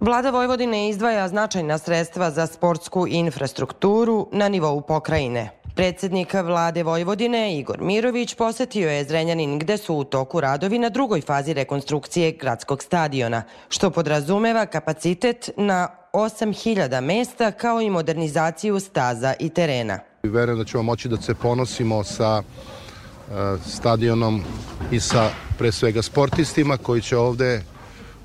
Vlada 0.00 0.30
Vojvodine 0.30 0.88
izdvaja 0.88 1.28
značajna 1.28 1.78
sredstva 1.78 2.30
za 2.30 2.46
sportsku 2.46 3.06
infrastrukturu 3.08 4.28
na 4.32 4.48
nivou 4.48 4.80
pokrajine. 4.80 5.50
Predsednik 5.74 6.34
vlade 6.34 6.82
Vojvodine 6.82 7.58
Igor 7.58 7.80
Mirović 7.80 8.34
posetio 8.34 8.90
je 8.90 9.04
Zrenjanin 9.04 9.58
gde 9.58 9.76
su 9.76 9.94
u 9.94 10.04
toku 10.04 10.40
radovi 10.40 10.78
na 10.78 10.88
drugoj 10.88 11.20
fazi 11.20 11.54
rekonstrukcije 11.54 12.32
gradskog 12.32 12.82
stadiona, 12.82 13.42
što 13.68 13.90
podrazumeva 13.90 14.66
kapacitet 14.66 15.50
na 15.56 15.88
8000 16.16 17.00
mesta 17.00 17.52
kao 17.52 17.80
i 17.80 17.90
modernizaciju 17.90 18.80
staza 18.80 19.34
i 19.40 19.48
terena. 19.48 19.98
Verujem 20.22 20.58
da 20.58 20.64
ćemo 20.64 20.82
moći 20.82 21.08
da 21.08 21.16
se 21.16 21.34
ponosimo 21.34 22.04
sa 22.04 22.42
e, 22.42 23.32
stadionom 23.66 24.42
i 24.90 25.00
sa 25.00 25.30
pre 25.58 25.72
svega 25.72 26.02
sportistima 26.02 26.76
koji 26.76 27.02
će 27.02 27.16
ovde 27.16 27.62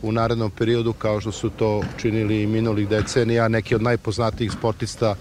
u 0.01 0.12
narednom 0.12 0.51
periodu 0.51 0.93
kao 0.93 1.21
što 1.21 1.31
su 1.31 1.50
to 1.50 1.83
činili 1.98 2.41
i 2.41 2.48
minulih 2.48 2.88
decenija 2.89 3.48
neki 3.48 3.75
od 3.75 3.81
najpoznatijih 3.81 4.51
sportista 4.51 5.15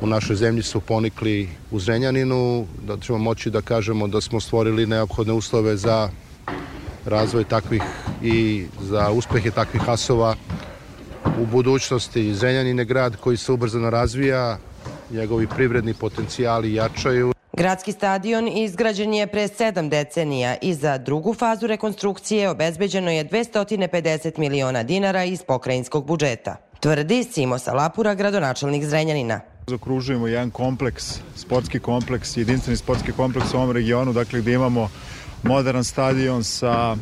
u 0.00 0.06
našoj 0.06 0.36
zemlji 0.36 0.62
su 0.62 0.80
ponikli 0.80 1.48
u 1.70 1.80
Zrenjaninu, 1.80 2.66
da 2.86 2.96
ćemo 2.96 3.18
moći 3.18 3.50
da 3.50 3.60
kažemo 3.60 4.08
da 4.08 4.20
smo 4.20 4.40
stvorili 4.40 4.86
neophodne 4.86 5.32
uslove 5.32 5.76
za 5.76 6.08
razvoj 7.06 7.44
takvih 7.44 7.82
i 8.22 8.66
za 8.80 9.10
uspehe 9.10 9.50
takvih 9.50 9.88
asova 9.88 10.36
u 11.40 11.46
budućnosti. 11.46 12.34
Zrenjanin 12.34 12.78
je 12.78 12.84
grad 12.84 13.16
koji 13.16 13.36
se 13.36 13.52
ubrzano 13.52 13.90
razvija, 13.90 14.58
njegovi 15.10 15.46
privredni 15.46 15.94
potencijali 15.94 16.74
jačaju. 16.74 17.32
Gradski 17.56 17.92
stadion 17.92 18.48
izgrađen 18.48 19.14
je 19.14 19.26
pre 19.26 19.48
sedam 19.48 19.88
decenija 19.88 20.56
i 20.62 20.74
za 20.74 20.98
drugu 20.98 21.34
fazu 21.34 21.66
rekonstrukcije 21.66 22.50
obezbeđeno 22.50 23.10
je 23.10 23.28
250 23.28 24.38
miliona 24.38 24.82
dinara 24.82 25.24
iz 25.24 25.42
pokrajinskog 25.42 26.06
budžeta. 26.06 26.56
Tvrdi 26.80 27.24
Simo 27.24 27.58
Salapura, 27.58 28.14
gradonačelnik 28.14 28.84
Zrenjanina. 28.84 29.40
Zakružujemo 29.66 30.26
jedan 30.26 30.50
kompleks, 30.50 31.18
sportski 31.36 31.78
kompleks, 31.78 32.36
jedinstveni 32.36 32.76
sportski 32.76 33.12
kompleks 33.12 33.54
u 33.54 33.56
ovom 33.56 33.70
regionu, 33.70 34.12
dakle 34.12 34.40
gde 34.40 34.52
imamo 34.52 34.88
modern 35.42 35.84
stadion 35.84 36.44
sa 36.44 36.96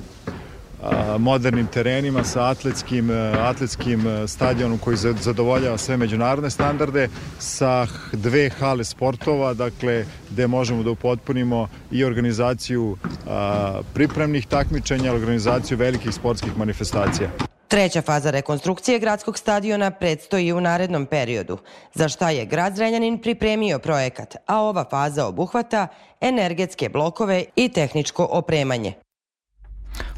modernim 1.18 1.66
terenima 1.66 2.24
sa 2.24 2.50
atletskim, 2.50 3.10
atletskim 3.38 4.04
stadionom 4.26 4.78
koji 4.78 4.96
zadovoljava 4.96 5.78
sve 5.78 5.96
međunarodne 5.96 6.50
standarde, 6.50 7.08
sa 7.38 7.86
dve 8.12 8.50
hale 8.50 8.84
sportova, 8.84 9.54
dakle 9.54 10.04
gde 10.30 10.46
možemo 10.46 10.82
da 10.82 10.90
upotpunimo 10.90 11.68
i 11.90 12.04
organizaciju 12.04 12.96
pripremnih 13.94 14.46
takmičenja, 14.46 15.12
organizaciju 15.12 15.78
velikih 15.78 16.14
sportskih 16.14 16.58
manifestacija. 16.58 17.30
Treća 17.68 18.02
faza 18.02 18.30
rekonstrukcije 18.30 18.98
gradskog 18.98 19.38
stadiona 19.38 19.90
predstoji 19.90 20.52
u 20.52 20.60
narednom 20.60 21.06
periodu, 21.06 21.58
za 21.94 22.08
šta 22.08 22.30
je 22.30 22.44
grad 22.46 22.76
Zrenjanin 22.76 23.18
pripremio 23.18 23.78
projekat, 23.78 24.36
a 24.46 24.62
ova 24.62 24.84
faza 24.90 25.26
obuhvata 25.26 25.88
energetske 26.20 26.88
blokove 26.88 27.44
i 27.56 27.68
tehničko 27.68 28.28
opremanje. 28.30 28.94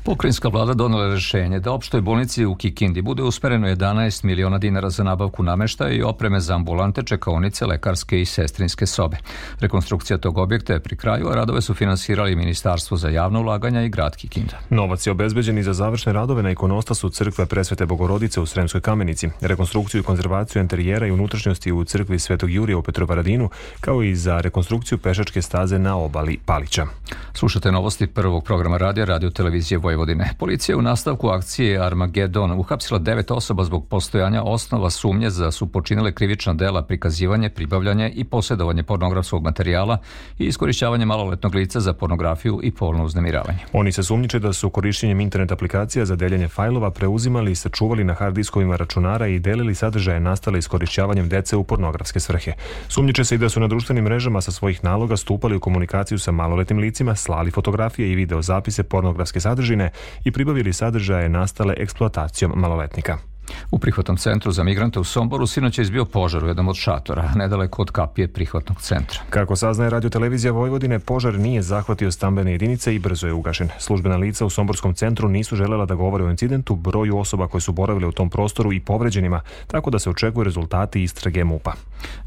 Pokrajinska 0.04 0.48
vlada 0.48 0.74
donela 0.74 1.14
rešenje 1.14 1.60
da 1.60 1.72
opštoj 1.72 2.00
bolnici 2.00 2.44
u 2.44 2.54
Kikindi 2.54 3.02
bude 3.02 3.22
usmereno 3.22 3.68
11 3.68 4.24
miliona 4.24 4.58
dinara 4.58 4.90
za 4.90 5.04
nabavku 5.04 5.42
nameštaja 5.42 5.92
i 5.92 6.02
opreme 6.02 6.40
za 6.40 6.54
ambulante, 6.54 7.02
čekaonice, 7.02 7.66
lekarske 7.66 8.20
i 8.20 8.24
sestrinske 8.24 8.86
sobe. 8.86 9.16
Rekonstrukcija 9.60 10.18
tog 10.18 10.38
objekta 10.38 10.72
je 10.72 10.80
pri 10.80 10.96
kraju, 10.96 11.28
a 11.28 11.34
radove 11.34 11.62
su 11.62 11.74
finansirali 11.74 12.36
Ministarstvo 12.36 12.96
za 12.96 13.08
javno 13.08 13.40
ulaganja 13.40 13.82
i 13.82 13.88
grad 13.88 14.16
Kikinda. 14.16 14.58
Novac 14.70 15.06
je 15.06 15.10
obezbeđen 15.10 15.58
i 15.58 15.62
za 15.62 15.72
završne 15.72 16.12
radove 16.12 16.42
na 16.42 16.50
ikonostasu 16.50 17.10
crkve 17.10 17.46
Presvete 17.46 17.86
Bogorodice 17.86 18.40
u 18.40 18.46
Sremskoj 18.46 18.80
kamenici, 18.80 19.28
rekonstrukciju 19.40 20.00
i 20.00 20.04
konzervaciju 20.04 20.62
interijera 20.62 21.06
i 21.06 21.10
unutrašnjosti 21.10 21.72
u 21.72 21.84
crkvi 21.84 22.18
Svetog 22.18 22.50
Jurija 22.50 22.78
u 22.78 22.82
Petrovaradinu, 22.82 23.50
kao 23.80 24.02
i 24.02 24.14
za 24.14 24.40
rekonstrukciju 24.40 24.98
pešačke 24.98 25.42
staze 25.42 25.78
na 25.78 25.96
obali 25.96 26.38
Palića. 26.46 26.86
Slušate 27.34 27.72
novosti 27.72 28.06
prvog 28.06 28.44
programa 28.44 28.76
radija 28.76 29.04
Radio 29.04 29.30
Televizije 29.30 29.71
Vojvodine 29.76 30.02
Vojvodine. 30.02 30.30
Policija 30.38 30.78
u 30.78 30.82
nastavku 30.82 31.28
akcije 31.28 31.86
Armagedon 31.86 32.52
uhapsila 32.52 32.98
devet 32.98 33.30
osoba 33.30 33.64
zbog 33.64 33.88
postojanja 33.88 34.42
osnova 34.42 34.90
sumnje 34.90 35.30
za 35.30 35.50
su 35.50 35.66
počinile 35.66 36.12
krivična 36.12 36.54
dela 36.54 36.82
prikazivanje, 36.82 37.50
pribavljanje 37.50 38.10
i 38.14 38.24
posjedovanje 38.24 38.82
pornografskog 38.82 39.42
materijala 39.42 39.98
i 40.38 40.44
iskorišćavanje 40.44 41.06
maloletnog 41.06 41.54
lica 41.54 41.80
za 41.80 41.92
pornografiju 41.92 42.60
i 42.62 42.70
polno 42.70 43.04
uznemiravanje. 43.04 43.58
Oni 43.72 43.92
se 43.92 44.02
sumnjiče 44.02 44.38
da 44.38 44.52
su 44.52 44.70
korišćenjem 44.70 45.20
internet 45.20 45.52
aplikacija 45.52 46.04
za 46.04 46.16
deljenje 46.16 46.48
fajlova 46.48 46.90
preuzimali 46.90 47.52
i 47.52 47.54
sačuvali 47.54 48.04
na 48.04 48.14
hard 48.14 48.34
diskovima 48.34 48.76
računara 48.76 49.26
i 49.26 49.38
delili 49.38 49.74
sadržaje 49.74 50.20
nastale 50.20 50.58
iskorišćavanjem 50.58 51.28
dece 51.28 51.56
u 51.56 51.64
pornografske 51.64 52.20
svrhe. 52.20 52.52
Sumnjiče 52.88 53.24
se 53.24 53.34
i 53.34 53.38
da 53.38 53.48
su 53.48 53.60
na 53.60 53.68
društvenim 53.68 54.04
mrežama 54.04 54.40
sa 54.40 54.50
svojih 54.50 54.84
naloga 54.84 55.16
stupali 55.16 55.56
u 55.56 55.60
komunikaciju 55.60 56.18
sa 56.18 56.32
maloletnim 56.32 56.78
licima, 56.78 57.14
slali 57.14 57.50
fotografije 57.50 58.12
i 58.12 58.14
video 58.14 58.42
zapise 58.42 58.82
pornografske 58.82 59.40
sadržine 59.52 59.90
i 60.24 60.32
pribavili 60.32 60.72
sadržaje 60.72 61.28
nastale 61.28 61.74
eksploatacijom 61.78 62.52
maloletnika. 62.56 63.31
U 63.70 63.78
prihvatnom 63.78 64.16
centru 64.16 64.52
za 64.52 64.64
migrante 64.64 65.00
u 65.00 65.04
Somboru 65.04 65.46
sinoć 65.46 65.78
je 65.78 65.82
izbio 65.82 66.04
požar 66.04 66.44
u 66.44 66.48
jednom 66.48 66.68
od 66.68 66.76
šatora, 66.76 67.32
nedaleko 67.34 67.82
od 67.82 67.90
kapije 67.90 68.28
prihvatnog 68.28 68.80
centra. 68.80 69.20
Kako 69.30 69.56
saznaje 69.56 69.90
radio 69.90 70.10
televizija 70.10 70.52
Vojvodine, 70.52 70.98
požar 70.98 71.38
nije 71.38 71.62
zahvatio 71.62 72.10
stambene 72.10 72.52
jedinice 72.52 72.94
i 72.94 72.98
brzo 72.98 73.26
je 73.26 73.32
ugašen. 73.32 73.68
Službena 73.78 74.16
lica 74.16 74.46
u 74.46 74.50
Somborskom 74.50 74.94
centru 74.94 75.28
nisu 75.28 75.56
želela 75.56 75.86
da 75.86 75.94
govore 75.94 76.24
o 76.24 76.30
incidentu, 76.30 76.76
broju 76.76 77.18
osoba 77.18 77.48
koje 77.48 77.60
su 77.60 77.72
boravile 77.72 78.06
u 78.06 78.12
tom 78.12 78.30
prostoru 78.30 78.72
i 78.72 78.80
povređenima, 78.80 79.40
tako 79.66 79.90
da 79.90 79.98
se 79.98 80.10
očekuju 80.10 80.44
rezultati 80.44 81.02
istrage 81.02 81.44
MUPA. 81.44 81.72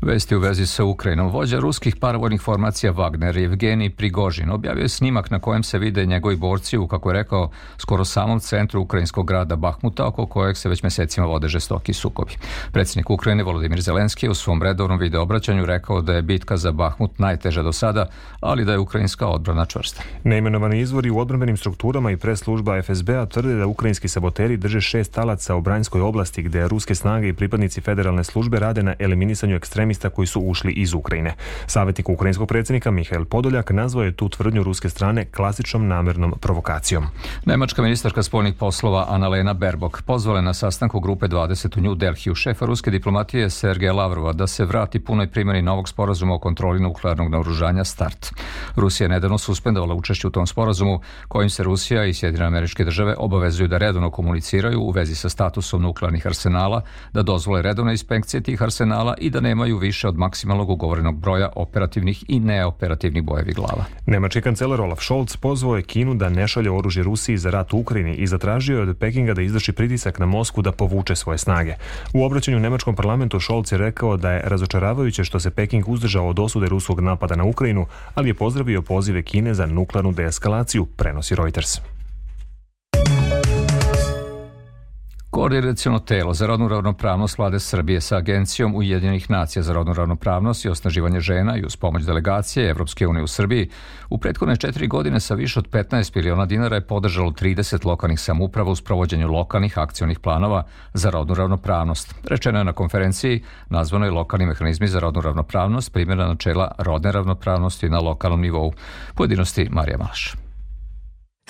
Vesti 0.01 0.35
u 0.35 0.39
vezi 0.39 0.65
sa 0.65 0.83
Ukrajinom. 0.83 1.31
Vođa 1.31 1.59
ruskih 1.59 1.95
paravojnih 1.95 2.41
formacija 2.41 2.93
Wagner, 2.93 3.45
Evgenij 3.45 3.89
Prigožin, 3.89 4.49
objavio 4.49 4.81
je 4.81 4.89
snimak 4.89 5.31
na 5.31 5.39
kojem 5.39 5.63
se 5.63 5.79
vide 5.79 6.05
njegovi 6.05 6.35
borci 6.35 6.77
u, 6.77 6.87
kako 6.87 7.09
je 7.09 7.13
rekao, 7.13 7.49
skoro 7.77 8.05
samom 8.05 8.39
centru 8.39 8.81
ukrajinskog 8.81 9.27
grada 9.27 9.55
Bahmuta, 9.55 10.05
oko 10.05 10.25
kojeg 10.25 10.57
se 10.57 10.69
već 10.69 10.83
mesecima 11.05 11.27
vode 11.27 11.47
žestoki 11.47 11.93
sukobi. 11.93 12.31
Predsjednik 12.71 13.09
Ukrajine 13.09 13.43
Volodimir 13.43 13.81
Zelenski 13.81 14.29
u 14.29 14.33
svom 14.33 14.63
redovnom 14.63 14.99
videoobraćanju 14.99 15.65
rekao 15.65 16.01
da 16.01 16.13
je 16.13 16.21
bitka 16.21 16.57
za 16.57 16.71
Bahmut 16.71 17.19
najteža 17.19 17.63
do 17.63 17.71
sada, 17.71 18.07
ali 18.41 18.65
da 18.65 18.71
je 18.71 18.79
ukrajinska 18.79 19.27
odbrana 19.27 19.65
čvrsta. 19.65 20.01
Neimenovani 20.23 20.79
izvori 20.79 21.09
u 21.09 21.19
odbranbenim 21.19 21.57
strukturama 21.57 22.11
i 22.11 22.17
pres 22.17 22.39
služba 22.39 22.81
FSB-a 22.81 23.25
tvrde 23.25 23.55
da 23.55 23.67
ukrajinski 23.67 24.07
saboteri 24.07 24.57
drže 24.57 24.81
šest 24.81 25.13
talaca 25.13 25.55
u 25.55 25.61
Branjskoj 25.61 26.01
oblasti 26.01 26.41
gde 26.41 26.67
ruske 26.67 26.95
snage 26.95 27.27
i 27.27 27.33
pripadnici 27.33 27.81
federalne 27.81 28.23
službe 28.23 28.59
rade 28.59 28.83
na 28.83 28.95
eliminisanju 28.99 29.55
ekstremista 29.55 30.09
koji 30.09 30.27
su 30.27 30.41
ušli 30.41 30.73
iz 30.73 30.93
Ukrajine. 30.93 31.35
Savjetnik 31.67 32.09
ukrajinskog 32.09 32.47
predsjednika 32.47 32.91
Mihail 32.91 33.25
Podoljak 33.25 33.71
nazvao 33.71 34.03
je 34.03 34.15
tu 34.15 34.29
tvrdnju 34.29 34.63
ruske 34.63 34.89
strane 34.89 35.25
klasičnom 35.25 35.87
namernom 35.87 36.33
provokacijom. 36.41 37.05
Nemačka 37.45 37.81
ministarka 37.81 38.23
spoljnih 38.23 38.55
poslova 38.55 39.05
Annalena 39.09 39.53
Berbok 39.53 40.01
pozvala 40.01 40.41
na 40.41 40.53
sastanku 40.53 40.94
grupe 40.99 41.27
20 41.27 41.77
u 41.77 41.81
New 41.81 41.95
Delhiju 41.95 42.35
šefa 42.35 42.65
ruske 42.65 42.91
diplomatije 42.91 43.49
Sergeja 43.49 43.93
Lavrova 43.93 44.33
da 44.33 44.47
se 44.47 44.65
vrati 44.65 44.99
punoj 44.99 45.27
primjeni 45.27 45.61
novog 45.61 45.89
sporazuma 45.89 46.33
o 46.33 46.39
kontroli 46.39 46.79
nuklearnog 46.79 47.31
naoružanja 47.31 47.83
START. 47.83 48.31
Rusija 48.75 49.05
je 49.05 49.09
nedavno 49.09 49.37
suspendovala 49.37 49.95
učešće 49.95 50.27
u 50.27 50.31
tom 50.31 50.47
sporazumu 50.47 50.99
kojim 51.27 51.49
se 51.49 51.63
Rusija 51.63 52.05
i 52.05 52.13
Sjedinjene 52.13 52.47
američke 52.47 52.83
države 52.83 53.15
obavezuju 53.17 53.67
da 53.67 53.77
redovno 53.77 54.11
komuniciraju 54.11 54.81
u 54.81 54.91
vezi 54.91 55.15
sa 55.15 55.29
statusom 55.29 55.81
nuklearnih 55.81 56.27
arsenala, 56.27 56.81
da 57.13 57.23
dozvole 57.23 57.61
redovne 57.61 57.91
inspekcije 57.91 58.41
tih 58.41 58.61
arsenala 58.61 59.15
i 59.17 59.29
da 59.29 59.39
nemaju 59.39 59.77
više 59.77 60.07
od 60.07 60.17
maksimalnog 60.17 60.69
ugovorenog 60.69 61.19
broja 61.19 61.49
operativnih 61.55 62.23
i 62.27 62.39
neoperativnih 62.39 63.23
bojevi 63.23 63.53
glava. 63.53 63.85
Nemački 64.05 64.41
kancelar 64.41 64.81
Olaf 64.81 64.99
Scholz 64.99 65.37
pozvao 65.37 65.75
je 65.75 65.83
Kinu 65.83 66.15
da 66.15 66.29
ne 66.29 66.47
šalje 66.47 66.71
oružje 66.71 67.03
Rusiji 67.03 67.37
za 67.37 67.49
rat 67.49 67.73
u 67.73 67.77
Ukrajini 67.77 68.15
i 68.15 68.27
zatražio 68.27 68.77
je 68.77 68.89
od 68.89 68.97
Pekinga 68.97 69.33
da 69.33 69.41
izvrši 69.41 69.71
pritisak 69.71 70.19
na 70.19 70.25
Mosku 70.25 70.61
da 70.61 70.71
povuče 70.87 71.15
svoje 71.15 71.37
snage. 71.37 71.73
U 72.13 72.23
obraćanju 72.25 72.59
Nemačkom 72.59 72.95
parlamentu 72.95 73.39
Scholz 73.39 73.71
je 73.71 73.77
rekao 73.77 74.17
da 74.17 74.31
je 74.31 74.41
razočaravajuće 74.45 75.23
što 75.23 75.39
se 75.39 75.51
Peking 75.51 75.89
uzdržao 75.89 76.29
od 76.29 76.39
osude 76.39 76.67
ruskog 76.67 76.99
napada 76.99 77.35
na 77.35 77.43
Ukrajinu, 77.43 77.85
ali 78.15 78.29
je 78.29 78.33
pozdravio 78.33 78.81
pozive 78.81 79.23
Kine 79.23 79.53
za 79.53 79.65
nuklearnu 79.65 80.11
deeskalaciju, 80.11 80.85
prenosi 80.85 81.35
Reuters. 81.35 81.94
Koordinacijono 85.35 85.99
telo 85.99 86.33
za 86.33 86.47
rodnu 86.47 86.67
ravnopravnost 86.67 87.37
vlade 87.37 87.59
Srbije 87.59 88.01
sa 88.01 88.17
Agencijom 88.17 88.75
Ujedinjenih 88.75 89.29
nacija 89.29 89.63
za 89.63 89.73
rodnu 89.73 89.93
ravnopravnost 89.93 90.65
i 90.65 90.69
osnaživanje 90.69 91.19
žena 91.19 91.57
i 91.57 91.65
uz 91.65 91.75
pomoć 91.75 92.03
delegacije 92.03 92.69
Evropske 92.69 93.07
unije 93.07 93.23
u 93.23 93.27
Srbiji 93.27 93.69
u 94.09 94.17
prethodne 94.17 94.55
četiri 94.55 94.87
godine 94.87 95.19
sa 95.19 95.33
više 95.33 95.59
od 95.59 95.69
15 95.69 96.15
miliona 96.15 96.45
dinara 96.45 96.75
je 96.75 96.87
podržalo 96.87 97.31
30 97.31 97.85
lokalnih 97.85 98.19
samuprava 98.19 98.71
u 98.71 98.75
sprovođenju 98.75 99.31
lokalnih 99.31 99.77
akcionih 99.77 100.19
planova 100.19 100.63
za 100.93 101.09
rodnu 101.09 101.35
ravnopravnost. 101.35 102.15
Rečeno 102.23 102.57
je 102.57 102.63
na 102.63 102.73
konferenciji 102.73 103.43
nazvanoj 103.69 104.09
lokalni 104.09 104.45
mehanizmi 104.45 104.87
za 104.87 104.99
rodnu 104.99 105.21
ravnopravnost 105.21 105.93
primjera 105.93 106.27
načela 106.27 106.71
rodne 106.77 107.11
ravnopravnosti 107.11 107.89
na 107.89 107.99
lokalnom 107.99 108.41
nivou. 108.41 108.73
Pojedinosti 109.15 109.67
Marija 109.71 109.97
Malaš. 109.97 110.44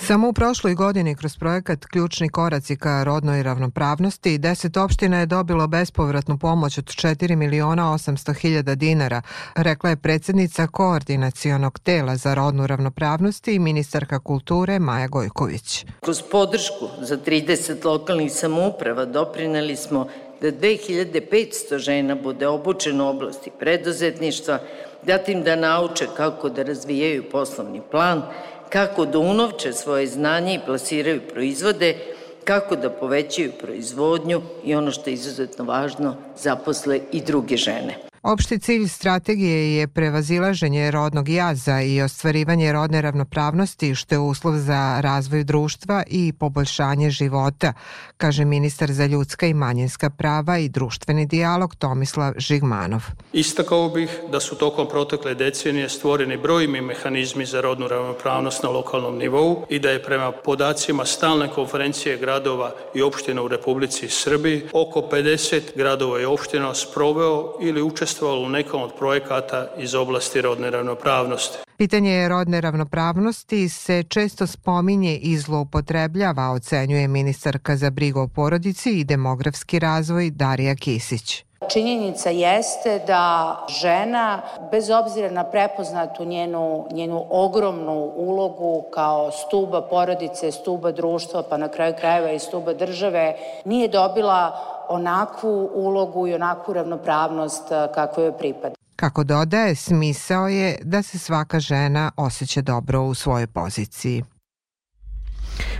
Samo 0.00 0.28
u 0.28 0.32
prošloj 0.32 0.74
godini 0.74 1.14
kroz 1.14 1.36
projekat 1.38 1.84
Ključni 1.84 2.28
koraci 2.28 2.76
ka 2.76 3.04
rodnoj 3.04 3.42
ravnopravnosti 3.42 4.38
10 4.38 4.84
opština 4.84 5.20
je 5.20 5.26
dobilo 5.26 5.66
bespovratnu 5.66 6.38
pomoć 6.38 6.78
od 6.78 6.84
4 6.84 7.36
miliona 7.36 7.82
800 7.82 8.34
hiljada 8.34 8.74
dinara, 8.74 9.22
rekla 9.54 9.90
je 9.90 9.96
predsednica 9.96 10.66
koordinacionog 10.66 11.78
tela 11.78 12.16
za 12.16 12.34
rodnu 12.34 12.66
ravnopravnost 12.66 13.48
i 13.48 13.58
ministarka 13.58 14.18
kulture 14.18 14.78
Maja 14.78 15.08
Gojković. 15.08 15.86
Kroz 16.00 16.22
podršku 16.22 16.88
za 17.00 17.16
30 17.16 17.84
lokalnih 17.84 18.32
samouprava 18.32 19.04
doprineli 19.04 19.76
smo 19.76 20.06
da 20.40 20.48
2500 20.48 21.78
žena 21.78 22.14
bude 22.14 22.46
obučeno 22.46 23.04
u 23.06 23.08
oblasti 23.08 23.50
preduzetništva, 23.58 24.58
zatim 25.06 25.42
da 25.42 25.56
nauče 25.56 26.06
kako 26.16 26.48
da 26.48 26.62
razvijaju 26.62 27.24
poslovni 27.30 27.80
plan, 27.90 28.22
kako 28.68 29.06
da 29.06 29.18
unovče 29.18 29.72
svoje 29.72 30.06
znanje 30.06 30.54
i 30.54 30.60
plasiraju 30.66 31.20
proizvode, 31.32 31.96
kako 32.44 32.76
da 32.76 32.90
povećaju 32.90 33.52
proizvodnju 33.60 34.42
i 34.64 34.74
ono 34.74 34.90
što 34.90 35.10
je 35.10 35.14
izuzetno 35.14 35.64
važno, 35.64 36.16
zaposle 36.36 37.00
i 37.12 37.20
druge 37.20 37.56
žene. 37.56 37.94
Opšti 38.22 38.58
cilj 38.58 38.88
strategije 38.88 39.76
je 39.76 39.88
prevazilaženje 39.88 40.90
rodnog 40.90 41.28
jaza 41.28 41.80
i 41.82 42.02
ostvarivanje 42.02 42.72
rodne 42.72 43.02
ravnopravnosti 43.02 43.94
što 43.94 44.14
je 44.14 44.18
uslov 44.18 44.56
za 44.56 45.00
razvoj 45.00 45.44
društva 45.44 46.02
i 46.06 46.32
poboljšanje 46.32 47.10
života, 47.10 47.72
kaže 48.16 48.44
ministar 48.44 48.92
za 48.92 49.06
ljudska 49.06 49.46
i 49.46 49.54
manjinska 49.54 50.10
prava 50.10 50.58
i 50.58 50.68
društveni 50.68 51.26
dijalog 51.26 51.74
Tomislav 51.74 52.32
Žigmanov. 52.36 53.02
Istakao 53.32 53.88
bih 53.88 54.10
da 54.32 54.40
su 54.40 54.56
tokom 54.56 54.88
protekle 54.88 55.34
decenije 55.34 55.88
stvoreni 55.88 56.36
brojni 56.36 56.80
mehanizmi 56.80 57.46
za 57.46 57.60
rodnu 57.60 57.88
ravnopravnost 57.88 58.62
na 58.62 58.68
lokalnom 58.68 59.18
nivou 59.18 59.66
i 59.68 59.78
da 59.78 59.90
je 59.90 60.02
prema 60.02 60.32
podacima 60.32 61.04
stalne 61.04 61.48
konferencije 61.48 62.18
gradova 62.18 62.74
i 62.94 63.02
opština 63.02 63.42
u 63.42 63.48
Republici 63.48 64.08
Srbiji 64.08 64.62
oko 64.72 65.00
50 65.00 65.60
gradova 65.76 66.20
i 66.20 66.24
opština 66.24 66.74
sproveo 66.74 67.52
ili 67.60 67.82
učestvovao 67.82 68.15
učestvovalo 68.16 68.46
u 68.46 68.48
nekom 68.48 68.82
od 68.82 68.92
projekata 68.98 69.66
iz 69.78 69.94
oblasti 69.94 70.40
rodne 70.40 70.70
ravnopravnosti. 70.70 71.58
Pitanje 71.76 72.28
rodne 72.28 72.60
ravnopravnosti 72.60 73.68
se 73.68 74.02
često 74.02 74.46
spominje 74.46 75.16
i 75.16 75.36
zloupotrebljava, 75.38 76.50
ocenjuje 76.50 77.08
ministarka 77.08 77.76
za 77.76 77.90
brigu 77.90 78.20
o 78.20 78.28
porodici 78.28 78.90
i 78.90 79.04
demografski 79.04 79.78
razvoj 79.78 80.30
Darija 80.30 80.74
Kisić. 80.74 81.44
Činjenica 81.72 82.30
jeste 82.30 83.00
da 83.06 83.56
žena, 83.80 84.42
bez 84.70 84.90
obzira 84.90 85.30
na 85.30 85.44
prepoznatu 85.44 86.24
njenu, 86.24 86.86
njenu 86.92 87.24
ogromnu 87.30 88.12
ulogu 88.16 88.84
kao 88.94 89.30
stuba 89.30 89.82
porodice, 89.82 90.52
stuba 90.52 90.92
društva, 90.92 91.42
pa 91.50 91.56
na 91.56 91.68
kraju 91.68 91.94
krajeva 92.00 92.30
i 92.30 92.38
stuba 92.38 92.72
države, 92.72 93.36
nije 93.64 93.88
dobila 93.88 94.75
onakvu 94.88 95.70
ulogu 95.74 96.26
i 96.28 96.34
onakvu 96.34 96.74
ravnopravnost 96.74 97.68
kako 97.94 98.20
joj 98.20 98.38
pripada. 98.38 98.74
Kako 98.96 99.24
dodaje, 99.24 99.74
smisao 99.74 100.48
je 100.48 100.78
da 100.82 101.02
se 101.02 101.18
svaka 101.18 101.60
žena 101.60 102.10
osjeća 102.16 102.62
dobro 102.62 103.02
u 103.02 103.14
svojoj 103.14 103.46
poziciji. 103.46 104.24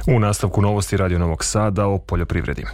U 0.08 0.20
nastavku 0.20 0.62
novosti 0.62 0.96
Radio 0.96 1.18
Novog 1.18 1.44
Sada 1.44 1.86
o 1.86 1.98
poljoprivredi. 1.98 2.64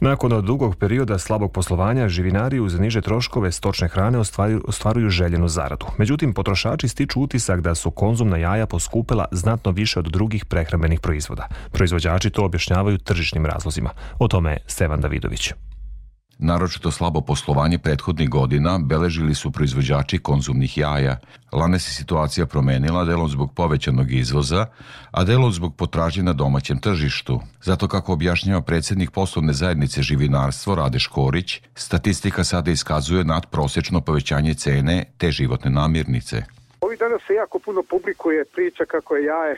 Nakon 0.00 0.44
dugog 0.44 0.76
perioda 0.76 1.18
slabog 1.18 1.52
poslovanja, 1.52 2.08
živinari 2.08 2.60
uz 2.60 2.78
niže 2.78 3.00
troškove 3.00 3.52
stočne 3.52 3.88
hrane 3.88 4.18
ostvaruju, 4.18 4.64
ostvaruju 4.68 5.08
željenu 5.08 5.48
zaradu. 5.48 5.86
Međutim, 5.98 6.34
potrošači 6.34 6.88
stiču 6.88 7.20
utisak 7.20 7.60
da 7.60 7.74
su 7.74 7.90
konzumna 7.90 8.36
jaja 8.36 8.66
poskupela 8.66 9.24
znatno 9.32 9.72
više 9.72 9.98
od 9.98 10.06
drugih 10.06 10.44
prehrambenih 10.44 11.00
proizvoda. 11.00 11.48
Proizvođači 11.72 12.30
to 12.30 12.44
objašnjavaju 12.44 12.98
tržišnim 12.98 13.46
razlozima. 13.46 13.90
O 14.18 14.28
tome 14.28 14.56
Stevan 14.66 15.00
Davidović. 15.00 15.52
Naročito 16.42 16.90
slabo 16.90 17.20
poslovanje 17.20 17.78
prethodnih 17.78 18.28
godina 18.28 18.78
beležili 18.78 19.34
su 19.34 19.50
proizvođači 19.50 20.18
konzumnih 20.18 20.78
jaja. 20.78 21.18
Lane 21.52 21.78
se 21.78 21.90
situacija 21.90 22.46
promenila 22.46 23.04
delom 23.04 23.28
zbog 23.28 23.54
povećanog 23.54 24.12
izvoza, 24.12 24.66
a 25.10 25.24
delom 25.24 25.52
zbog 25.52 25.76
potražnje 25.76 26.22
na 26.22 26.32
domaćem 26.32 26.78
tržištu. 26.78 27.40
Zato 27.62 27.88
kako 27.88 28.12
objašnjava 28.12 28.62
predsednik 28.62 29.10
poslovne 29.10 29.52
zajednice 29.52 30.02
živinarstvo 30.02 30.74
Rade 30.74 30.98
Škorić, 30.98 31.60
statistika 31.74 32.44
sada 32.44 32.70
iskazuje 32.70 33.24
nadprosečno 33.24 34.00
povećanje 34.00 34.54
cene 34.54 35.04
te 35.18 35.30
životne 35.30 35.70
namirnice. 35.70 36.59
Ovih 36.90 36.98
dana 36.98 37.18
se 37.26 37.34
jako 37.34 37.58
puno 37.58 37.82
publikuje 37.82 38.44
priča 38.44 38.84
kako 38.84 39.16
je 39.16 39.24
jaje 39.24 39.56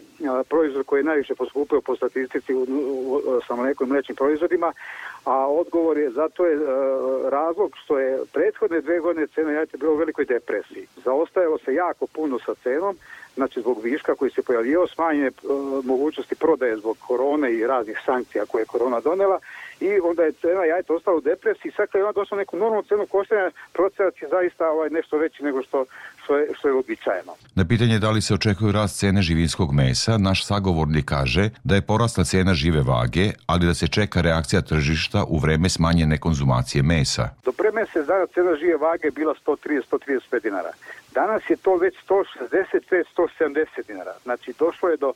proizvod 0.49 0.87
koji 0.87 1.01
je 1.01 1.05
najviše 1.05 1.35
poskupio 1.35 1.81
po 1.81 1.97
statistici 1.97 2.55
u, 2.55 2.59
u, 2.59 3.15
u, 3.15 3.41
sa 3.47 3.57
mlekom 3.57 3.89
i 3.89 3.93
mlečnim 3.93 4.17
proizvodima, 4.17 4.73
a 5.25 5.47
odgovor 5.47 5.99
je 5.99 6.11
zato 6.11 6.47
je 6.47 6.59
razlog 7.31 7.73
što 7.85 7.99
je 7.99 8.19
prethodne 8.33 8.81
dve 8.81 9.01
godine 9.01 9.27
cena 9.27 9.53
jajeta 9.53 9.77
bila 9.77 9.93
u 9.93 9.97
velikoj 9.97 10.25
depresiji. 10.25 10.87
Zaostajalo 11.05 11.59
se 11.59 11.75
jako 11.75 12.07
puno 12.07 12.39
sa 12.39 12.55
cenom, 12.55 12.97
znači 13.35 13.61
zbog 13.61 13.83
viška 13.83 14.15
koji 14.15 14.31
se 14.31 14.43
pojavio, 14.43 14.87
smanjene 14.87 15.31
mogućnosti 15.85 16.35
prodaje 16.35 16.77
zbog 16.77 16.97
korone 17.07 17.53
i 17.53 17.67
raznih 17.67 17.99
sankcija 18.05 18.47
koje 18.47 18.63
je 18.63 18.67
korona 18.67 19.01
donela 19.01 19.39
i 19.81 20.01
onda 20.01 20.23
je 20.23 20.33
cena 20.33 20.65
jajeta 20.65 20.95
ostala 20.95 21.17
u 21.17 21.21
depresiji, 21.21 21.73
sad 21.73 21.89
kad 21.89 21.99
je 21.99 22.05
ona 22.05 22.13
došla 22.13 22.39
neku 22.39 22.57
normalnu 22.57 22.83
cenu 22.83 23.07
koštanja, 23.07 23.51
procenat 23.73 24.23
je 24.23 24.29
zaista 24.29 24.71
ovaj, 24.71 24.91
nešto 24.91 25.19
veći 25.19 25.45
nego 25.45 25.63
što, 25.63 25.85
što 26.25 26.37
je, 26.37 26.49
što 26.59 26.69
je 26.69 26.75
običajeno. 26.75 27.33
Na 27.55 27.65
pitanje 27.65 27.99
da 27.99 28.11
li 28.11 28.23
se 28.23 28.35
očekuje 28.35 28.73
rast 28.73 28.99
cene 28.99 29.23
živinskog 29.23 29.73
mesa, 29.73 30.19
naš 30.19 30.47
sagovornik 30.47 31.05
kaže 31.05 31.51
da 31.65 31.75
je 31.75 31.83
porasla 31.83 32.25
cena 32.25 32.55
žive 32.55 32.83
vage, 32.83 33.31
ali 33.47 33.67
da 33.67 33.75
se 33.75 33.89
čeka 33.89 34.21
reakcija 34.21 34.63
tržišta 34.63 35.25
u 35.25 35.39
vreme 35.39 35.69
smanjene 35.69 36.19
konzumacije 36.19 36.83
mesa. 36.83 37.29
Do 37.45 37.53
pre 37.53 37.71
mesec 37.73 38.07
dana 38.07 38.27
cena 38.35 38.57
žive 38.61 38.77
vage 38.77 39.07
je 39.07 39.11
bila 39.11 39.35
130-135 39.47 40.43
dinara. 40.43 40.73
Danas 41.15 41.43
je 41.51 41.57
to 41.57 41.77
već 41.77 41.95
165-170 42.09 43.87
dinara. 43.87 44.15
Znači 44.23 44.53
došlo 44.59 44.89
je 44.89 44.97
do 44.97 45.13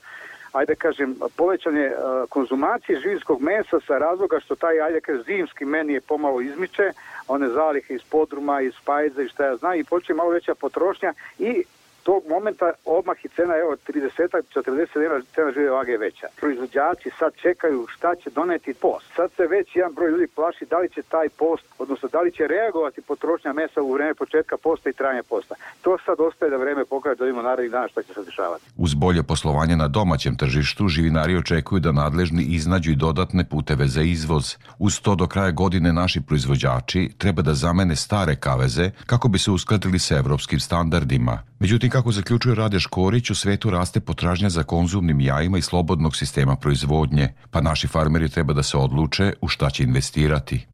ajde 0.53 0.75
kažem, 0.75 1.17
povećanje 1.37 1.91
konzumacije 2.29 3.01
živinskog 3.01 3.43
mesa 3.43 3.81
sa 3.87 3.99
razloga 3.99 4.41
što 4.41 4.57
taj, 4.57 4.81
ajde 4.81 5.01
kažem, 5.01 5.23
zimski 5.23 5.65
meni 5.65 5.93
je 5.93 6.01
pomalo 6.01 6.41
izmiče, 6.41 6.93
one 7.29 7.49
zalihe 7.49 7.95
iz 7.95 8.03
podruma, 8.11 8.61
iz 8.61 8.75
pajza 8.85 9.23
i 9.23 9.29
šta 9.29 9.45
ja 9.45 9.57
znam 9.57 9.75
i 9.75 9.85
počne 9.85 10.15
malo 10.15 10.31
veća 10.31 10.55
potrošnja 10.55 11.15
i 11.39 11.65
tog 12.09 12.23
momenta 12.35 12.69
odmah 12.85 13.17
i 13.25 13.29
cena 13.37 13.55
evo 13.63 13.73
30-40 13.89 15.01
dinara 15.01 15.23
cena 15.35 15.51
žive 15.57 15.71
vage 15.71 15.97
veća. 15.97 16.27
Proizvođači 16.41 17.09
sad 17.19 17.31
čekaju 17.45 17.87
šta 17.95 18.11
će 18.21 18.31
doneti 18.31 18.73
post. 18.75 19.07
Sad 19.17 19.29
se 19.37 19.45
već 19.57 19.67
jedan 19.77 19.93
broj 19.95 20.11
ljudi 20.11 20.27
plaši 20.37 20.65
da 20.73 20.79
li 20.79 20.89
će 20.95 21.03
taj 21.03 21.29
post, 21.43 21.67
odnosno 21.79 22.07
da 22.15 22.21
li 22.21 22.31
će 22.37 22.45
reagovati 22.47 23.01
potrošnja 23.11 23.53
mesa 23.53 23.81
u 23.83 23.93
vreme 23.93 24.15
početka 24.15 24.57
posta 24.67 24.87
i 24.91 24.97
trajanja 24.99 25.23
posta. 25.33 25.55
To 25.83 25.99
sad 26.07 26.17
ostaje 26.29 26.51
da 26.51 26.57
vreme 26.57 26.85
pokaže 26.85 27.17
da 27.19 27.25
vidimo 27.25 27.43
narednih 27.43 27.73
dana 27.73 27.89
šta 27.89 28.03
će 28.03 28.13
se 28.15 28.23
dešavati. 28.25 28.65
Uz 28.77 28.95
bolje 28.95 29.23
poslovanje 29.23 29.77
na 29.77 29.89
domaćem 29.89 30.37
tržištu, 30.37 30.89
živinari 30.89 31.37
očekuju 31.37 31.81
da 31.81 31.93
nadležni 31.93 32.43
iznađu 32.59 32.91
i 32.91 33.01
dodatne 33.07 33.45
puteve 33.53 33.87
za 33.87 34.03
izvoz. 34.03 34.57
Uz 34.79 35.01
to 35.01 35.15
do 35.15 35.27
kraja 35.27 35.51
godine 35.51 35.93
naši 35.93 36.21
proizvođači 36.21 37.11
treba 37.19 37.43
da 37.43 37.55
zamene 37.55 37.97
stare 37.97 38.37
kaveze 38.37 38.91
kako 39.07 39.29
bi 39.29 39.39
se 39.39 39.51
uskladili 39.51 39.99
sa 39.99 40.17
evropskim 40.17 40.61
standardima. 40.61 41.43
Međutim, 41.59 41.91
kako 41.91 42.13
zaključuje 42.13 42.55
Rade 42.55 42.81
Škorić, 42.81 43.31
u 43.31 43.35
svetu 43.35 43.71
raste 43.71 44.01
potražnja 44.01 44.51
za 44.51 44.63
konzumnim 44.63 45.21
jajima 45.21 45.59
i 45.59 45.63
slobodnog 45.63 46.17
sistema 46.17 46.57
proizvodnje, 46.57 47.33
pa 47.51 47.61
naši 47.61 47.89
farmeri 47.89 48.29
treba 48.29 48.53
da 48.53 48.63
se 48.63 48.77
odluče 48.77 49.33
u 49.41 49.49
šta 49.49 49.71
će 49.71 49.83
investirati. 49.83 50.67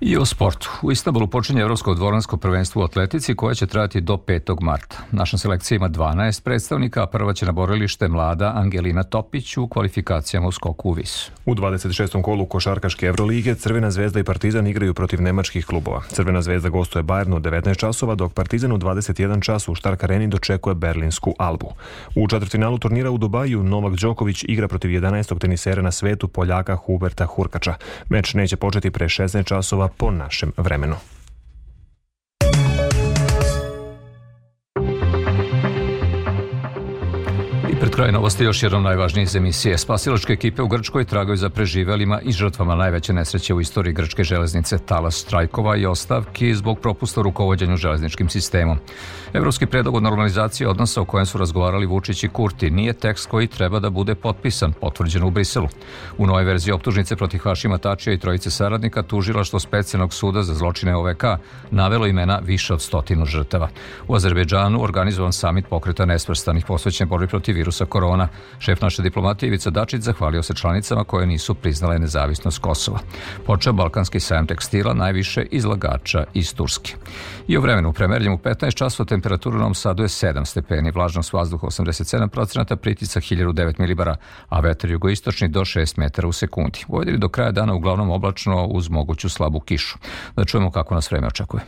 I 0.00 0.16
o 0.16 0.24
sportu. 0.24 0.70
U 0.82 0.92
Istanbulu 0.92 1.26
počinje 1.26 1.60
Evropsko 1.60 1.94
dvoransko 1.94 2.36
prvenstvo 2.36 2.82
u 2.82 2.84
atletici 2.84 3.34
koje 3.34 3.54
će 3.54 3.66
trajati 3.66 4.00
do 4.00 4.16
5. 4.16 4.60
marta. 4.60 4.96
Naša 5.12 5.38
selekcija 5.38 5.76
ima 5.76 5.88
12 5.88 6.42
predstavnika, 6.42 7.02
a 7.02 7.06
prva 7.06 7.34
će 7.34 7.46
na 7.46 7.52
borilište 7.52 8.08
mlada 8.08 8.52
Angelina 8.56 9.02
Topić 9.02 9.56
u 9.56 9.68
kvalifikacijama 9.68 10.48
u 10.48 10.52
skoku 10.52 10.88
u 10.88 10.92
vis. 10.92 11.30
U 11.46 11.54
26. 11.54 12.22
kolu 12.22 12.46
košarkaške 12.46 13.06
Evrolige 13.06 13.54
Crvena 13.54 13.90
zvezda 13.90 14.20
i 14.20 14.24
Partizan 14.24 14.66
igraju 14.66 14.94
protiv 14.94 15.22
nemačkih 15.22 15.66
klubova. 15.66 16.02
Crvena 16.08 16.42
zvezda 16.42 16.68
gostuje 16.68 17.02
Bayernu 17.02 17.36
u 17.36 17.40
19 17.40 17.76
časova, 17.76 18.14
dok 18.14 18.32
Partizan 18.32 18.72
u 18.72 18.78
21 18.78 19.42
čas 19.42 19.68
u 19.68 19.74
Štark 19.74 20.04
areni 20.04 20.28
dočekuje 20.28 20.74
berlinsku 20.74 21.34
Albu. 21.38 21.72
U 22.14 22.28
četvrtfinalu 22.28 22.78
turnira 22.78 23.10
u 23.10 23.18
Dubaju 23.18 23.62
Novak 23.62 23.94
Đoković 23.94 24.44
igra 24.48 24.68
protiv 24.68 24.90
11. 24.90 25.38
tenisera 25.38 25.82
na 25.82 25.90
svetu 25.90 26.28
Poljaka 26.28 26.76
Huberta 26.76 27.26
Hurkača. 27.26 27.74
Meč 28.08 28.34
neće 28.34 28.56
početi 28.56 28.90
pre 28.90 29.08
16 29.08 29.44
časova 29.44 29.89
po 29.96 30.10
našem 30.10 30.52
vremenu. 30.56 30.96
Pred 37.90 37.96
kraj 37.96 38.12
novosti 38.12 38.44
još 38.44 38.62
jednom 38.62 38.82
najvažnije 38.82 39.22
iz 39.22 39.36
emisije. 39.36 39.78
Spasilačke 39.78 40.32
ekipe 40.32 40.62
u 40.62 40.68
Grčkoj 40.68 41.04
tragaju 41.04 41.36
za 41.36 41.48
preživelima 41.50 42.20
i 42.20 42.32
žrtvama 42.32 42.74
najveće 42.74 43.12
nesreće 43.12 43.54
u 43.54 43.60
istoriji 43.60 43.92
grčke 43.92 44.24
železnice 44.24 44.78
talas 44.78 45.14
strajkova 45.14 45.76
i 45.76 45.86
ostavki 45.86 46.54
zbog 46.54 46.78
propusta 46.80 47.22
rukovodjenju 47.22 47.76
železničkim 47.76 48.28
sistemom. 48.28 48.78
Evropski 49.32 49.66
predlog 49.66 49.94
o 49.94 50.00
normalizaciji 50.00 50.66
odnosa 50.66 51.00
o 51.00 51.04
kojem 51.04 51.26
su 51.26 51.38
razgovarali 51.38 51.86
Vučić 51.86 52.24
i 52.24 52.28
Kurti 52.28 52.70
nije 52.70 52.92
tekst 52.92 53.28
koji 53.28 53.46
treba 53.46 53.80
da 53.80 53.90
bude 53.90 54.14
potpisan, 54.14 54.72
potvrđen 54.72 55.22
u 55.22 55.30
Briselu. 55.30 55.68
U 56.18 56.26
novoj 56.26 56.44
verziji 56.44 56.72
optužnice 56.72 57.16
protiv 57.16 57.38
Hašima 57.38 57.78
Tačija 57.78 58.14
i 58.14 58.18
trojice 58.18 58.50
saradnika 58.50 59.02
tužila 59.02 59.44
što 59.44 59.60
specijalnog 59.60 60.14
suda 60.14 60.42
za 60.42 60.54
zločine 60.54 60.96
OVK 60.96 61.24
navelo 61.70 62.06
imena 62.06 62.40
više 62.42 62.74
od 62.74 62.82
stotinu 62.82 63.26
žrtava. 63.26 63.68
U 64.08 64.14
Azerbejdžanu 64.14 64.82
organizovan 64.82 65.32
samit 65.32 65.66
pokreta 65.66 66.04
nesvrstanih 66.04 66.64
posvećen 66.64 67.08
borbi 67.08 67.26
protiv 67.26 67.56
virusa 67.56 67.79
virusa 67.80 67.86
korona. 67.86 68.28
Šef 68.58 68.80
naše 68.80 69.02
diplomatije 69.02 69.48
Ivica 69.48 69.70
Dačić 69.70 70.02
zahvalio 70.02 70.42
se 70.42 70.54
članicama 70.54 71.04
koje 71.04 71.26
nisu 71.26 71.54
priznale 71.54 71.98
nezavisnost 71.98 72.58
Kosova. 72.58 72.98
Počeo 73.46 73.72
Balkanski 73.72 74.20
sajam 74.20 74.46
tekstila 74.46 74.94
najviše 74.94 75.42
izlagača 75.50 76.24
iz 76.34 76.54
Turske. 76.54 76.94
I 77.48 77.58
u 77.58 77.60
vremenu 77.60 77.92
premerljem 77.92 78.32
u 78.32 78.38
15 78.38 78.74
časova 78.74 79.06
temperatura 79.06 79.56
u 79.56 79.58
Novom 79.58 79.74
Sadu 79.74 80.02
je 80.02 80.08
7 80.08 80.44
stepeni, 80.44 80.90
vlažnost 80.90 81.32
vazduha 81.32 81.66
87 81.66 82.28
procenata, 82.28 82.76
pritisak 82.76 83.22
1009 83.22 83.78
milibara, 83.78 84.16
a 84.48 84.60
vetar 84.60 84.90
jugoistočni 84.90 85.48
do 85.48 85.60
6 85.60 85.98
metara 85.98 86.28
u 86.28 86.32
sekundi. 86.32 86.84
U 86.88 87.04
do 87.18 87.28
kraja 87.28 87.52
dana 87.52 87.74
uglavnom 87.74 88.10
oblačno 88.10 88.66
uz 88.66 88.90
moguću 88.90 89.28
slabu 89.28 89.60
kišu. 89.60 89.98
Da 90.36 90.44
čujemo 90.44 90.70
kako 90.70 90.94
nas 90.94 91.10
vreme 91.10 91.26
očekuje. 91.26 91.62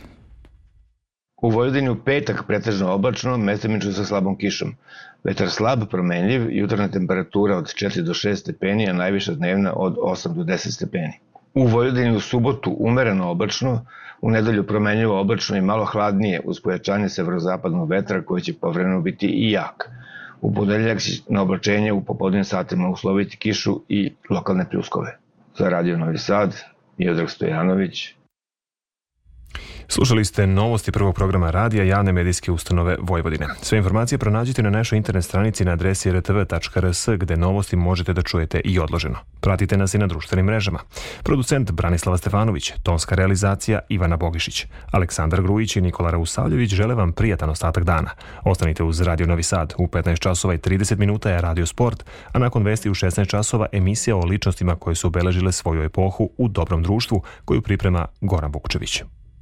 U 1.43 1.49
Vojvodini 1.49 1.89
u 1.89 1.95
petak 1.95 2.43
pretežno 2.47 2.93
oblačno, 2.93 3.37
mestimično 3.37 3.91
sa 3.91 4.05
slabom 4.05 4.37
kišom. 4.37 4.75
Vetar 5.23 5.49
slab, 5.49 5.83
promenljiv, 5.91 6.47
jutarna 6.51 6.87
temperatura 6.87 7.57
od 7.57 7.65
4 7.65 8.01
do 8.01 8.13
6 8.13 8.35
stepeni, 8.35 8.89
a 8.89 8.93
najviša 8.93 9.33
dnevna 9.33 9.73
od 9.75 9.95
8 9.95 10.33
do 10.33 10.43
10 10.43 10.71
stepeni. 10.75 11.13
U 11.53 11.67
Vojvodini 11.67 12.15
u 12.15 12.19
subotu 12.19 12.75
umereno 12.79 13.29
oblačno, 13.31 13.85
u 14.21 14.31
nedelju 14.31 14.67
promenljivo 14.67 15.19
oblačno 15.19 15.57
i 15.57 15.61
malo 15.61 15.85
hladnije 15.85 16.41
uz 16.45 16.59
pojačanje 16.59 17.09
severozapadnog 17.09 17.89
vetra 17.89 18.21
koji 18.21 18.41
će 18.41 18.53
povremeno 18.53 19.01
biti 19.01 19.27
i 19.27 19.51
jak. 19.51 19.89
U 20.41 20.53
podeljak 20.53 20.99
će 20.99 21.21
na 21.29 21.41
oblačenje 21.41 21.93
u 21.93 22.03
popodnim 22.03 22.43
satima 22.43 22.89
usloviti 22.89 23.37
kišu 23.37 23.81
i 23.89 24.13
lokalne 24.29 24.69
pljuskove. 24.69 25.17
Za 25.57 25.69
Radio 25.69 25.97
Novi 25.97 26.17
Sad, 26.17 26.63
Miodrag 26.97 27.29
Stojanović, 27.29 28.15
Slušali 29.87 30.25
ste 30.25 30.47
novosti 30.47 30.91
prvog 30.91 31.15
programa 31.15 31.51
radija 31.51 31.83
javne 31.83 32.11
medijske 32.11 32.51
ustanove 32.51 32.97
Vojvodine. 32.99 33.47
Sve 33.61 33.77
informacije 33.77 34.17
pronađite 34.17 34.63
na 34.63 34.69
našoj 34.69 34.97
internet 34.97 35.25
stranici 35.25 35.65
na 35.65 35.71
adresi 35.71 36.11
rtv.rs 36.11 37.09
gde 37.17 37.37
novosti 37.37 37.75
možete 37.75 38.13
da 38.13 38.21
čujete 38.21 38.59
i 38.59 38.79
odloženo. 38.79 39.17
Pratite 39.39 39.77
nas 39.77 39.93
i 39.93 39.97
na 39.97 40.07
društvenim 40.07 40.45
mrežama. 40.45 40.79
Producent 41.23 41.71
Branislava 41.71 42.17
Stefanović, 42.17 42.73
tonska 42.83 43.15
realizacija 43.15 43.79
Ivana 43.89 44.17
Bogišić, 44.17 44.65
Aleksandar 44.91 45.41
Grujić 45.41 45.75
i 45.75 45.81
Nikola 45.81 46.11
Rausavljević 46.11 46.73
žele 46.73 46.95
vam 46.95 47.11
prijatan 47.11 47.49
ostatak 47.49 47.83
dana. 47.83 48.09
Ostanite 48.43 48.83
uz 48.83 49.01
Radio 49.01 49.27
Novi 49.27 49.43
Sad. 49.43 49.73
U 49.77 49.87
15 49.87 50.19
časova 50.19 50.53
i 50.53 50.57
30 50.57 50.97
minuta 50.97 51.29
je 51.29 51.41
Radio 51.41 51.65
Sport, 51.65 52.05
a 52.31 52.39
nakon 52.39 52.63
vesti 52.63 52.89
u 52.89 52.93
16 52.93 53.27
časova 53.27 53.67
emisija 53.71 54.15
o 54.15 54.25
ličnostima 54.25 54.75
koje 54.75 54.95
su 54.95 55.07
obeležile 55.07 55.51
svoju 55.51 55.83
epohu 55.83 56.29
u 56.37 56.47
dobrom 56.47 56.83
društvu 56.83 57.23
koju 57.45 57.61
priprema 57.61 58.07
Goran 58.21 58.51
Vukčević. 58.51 59.03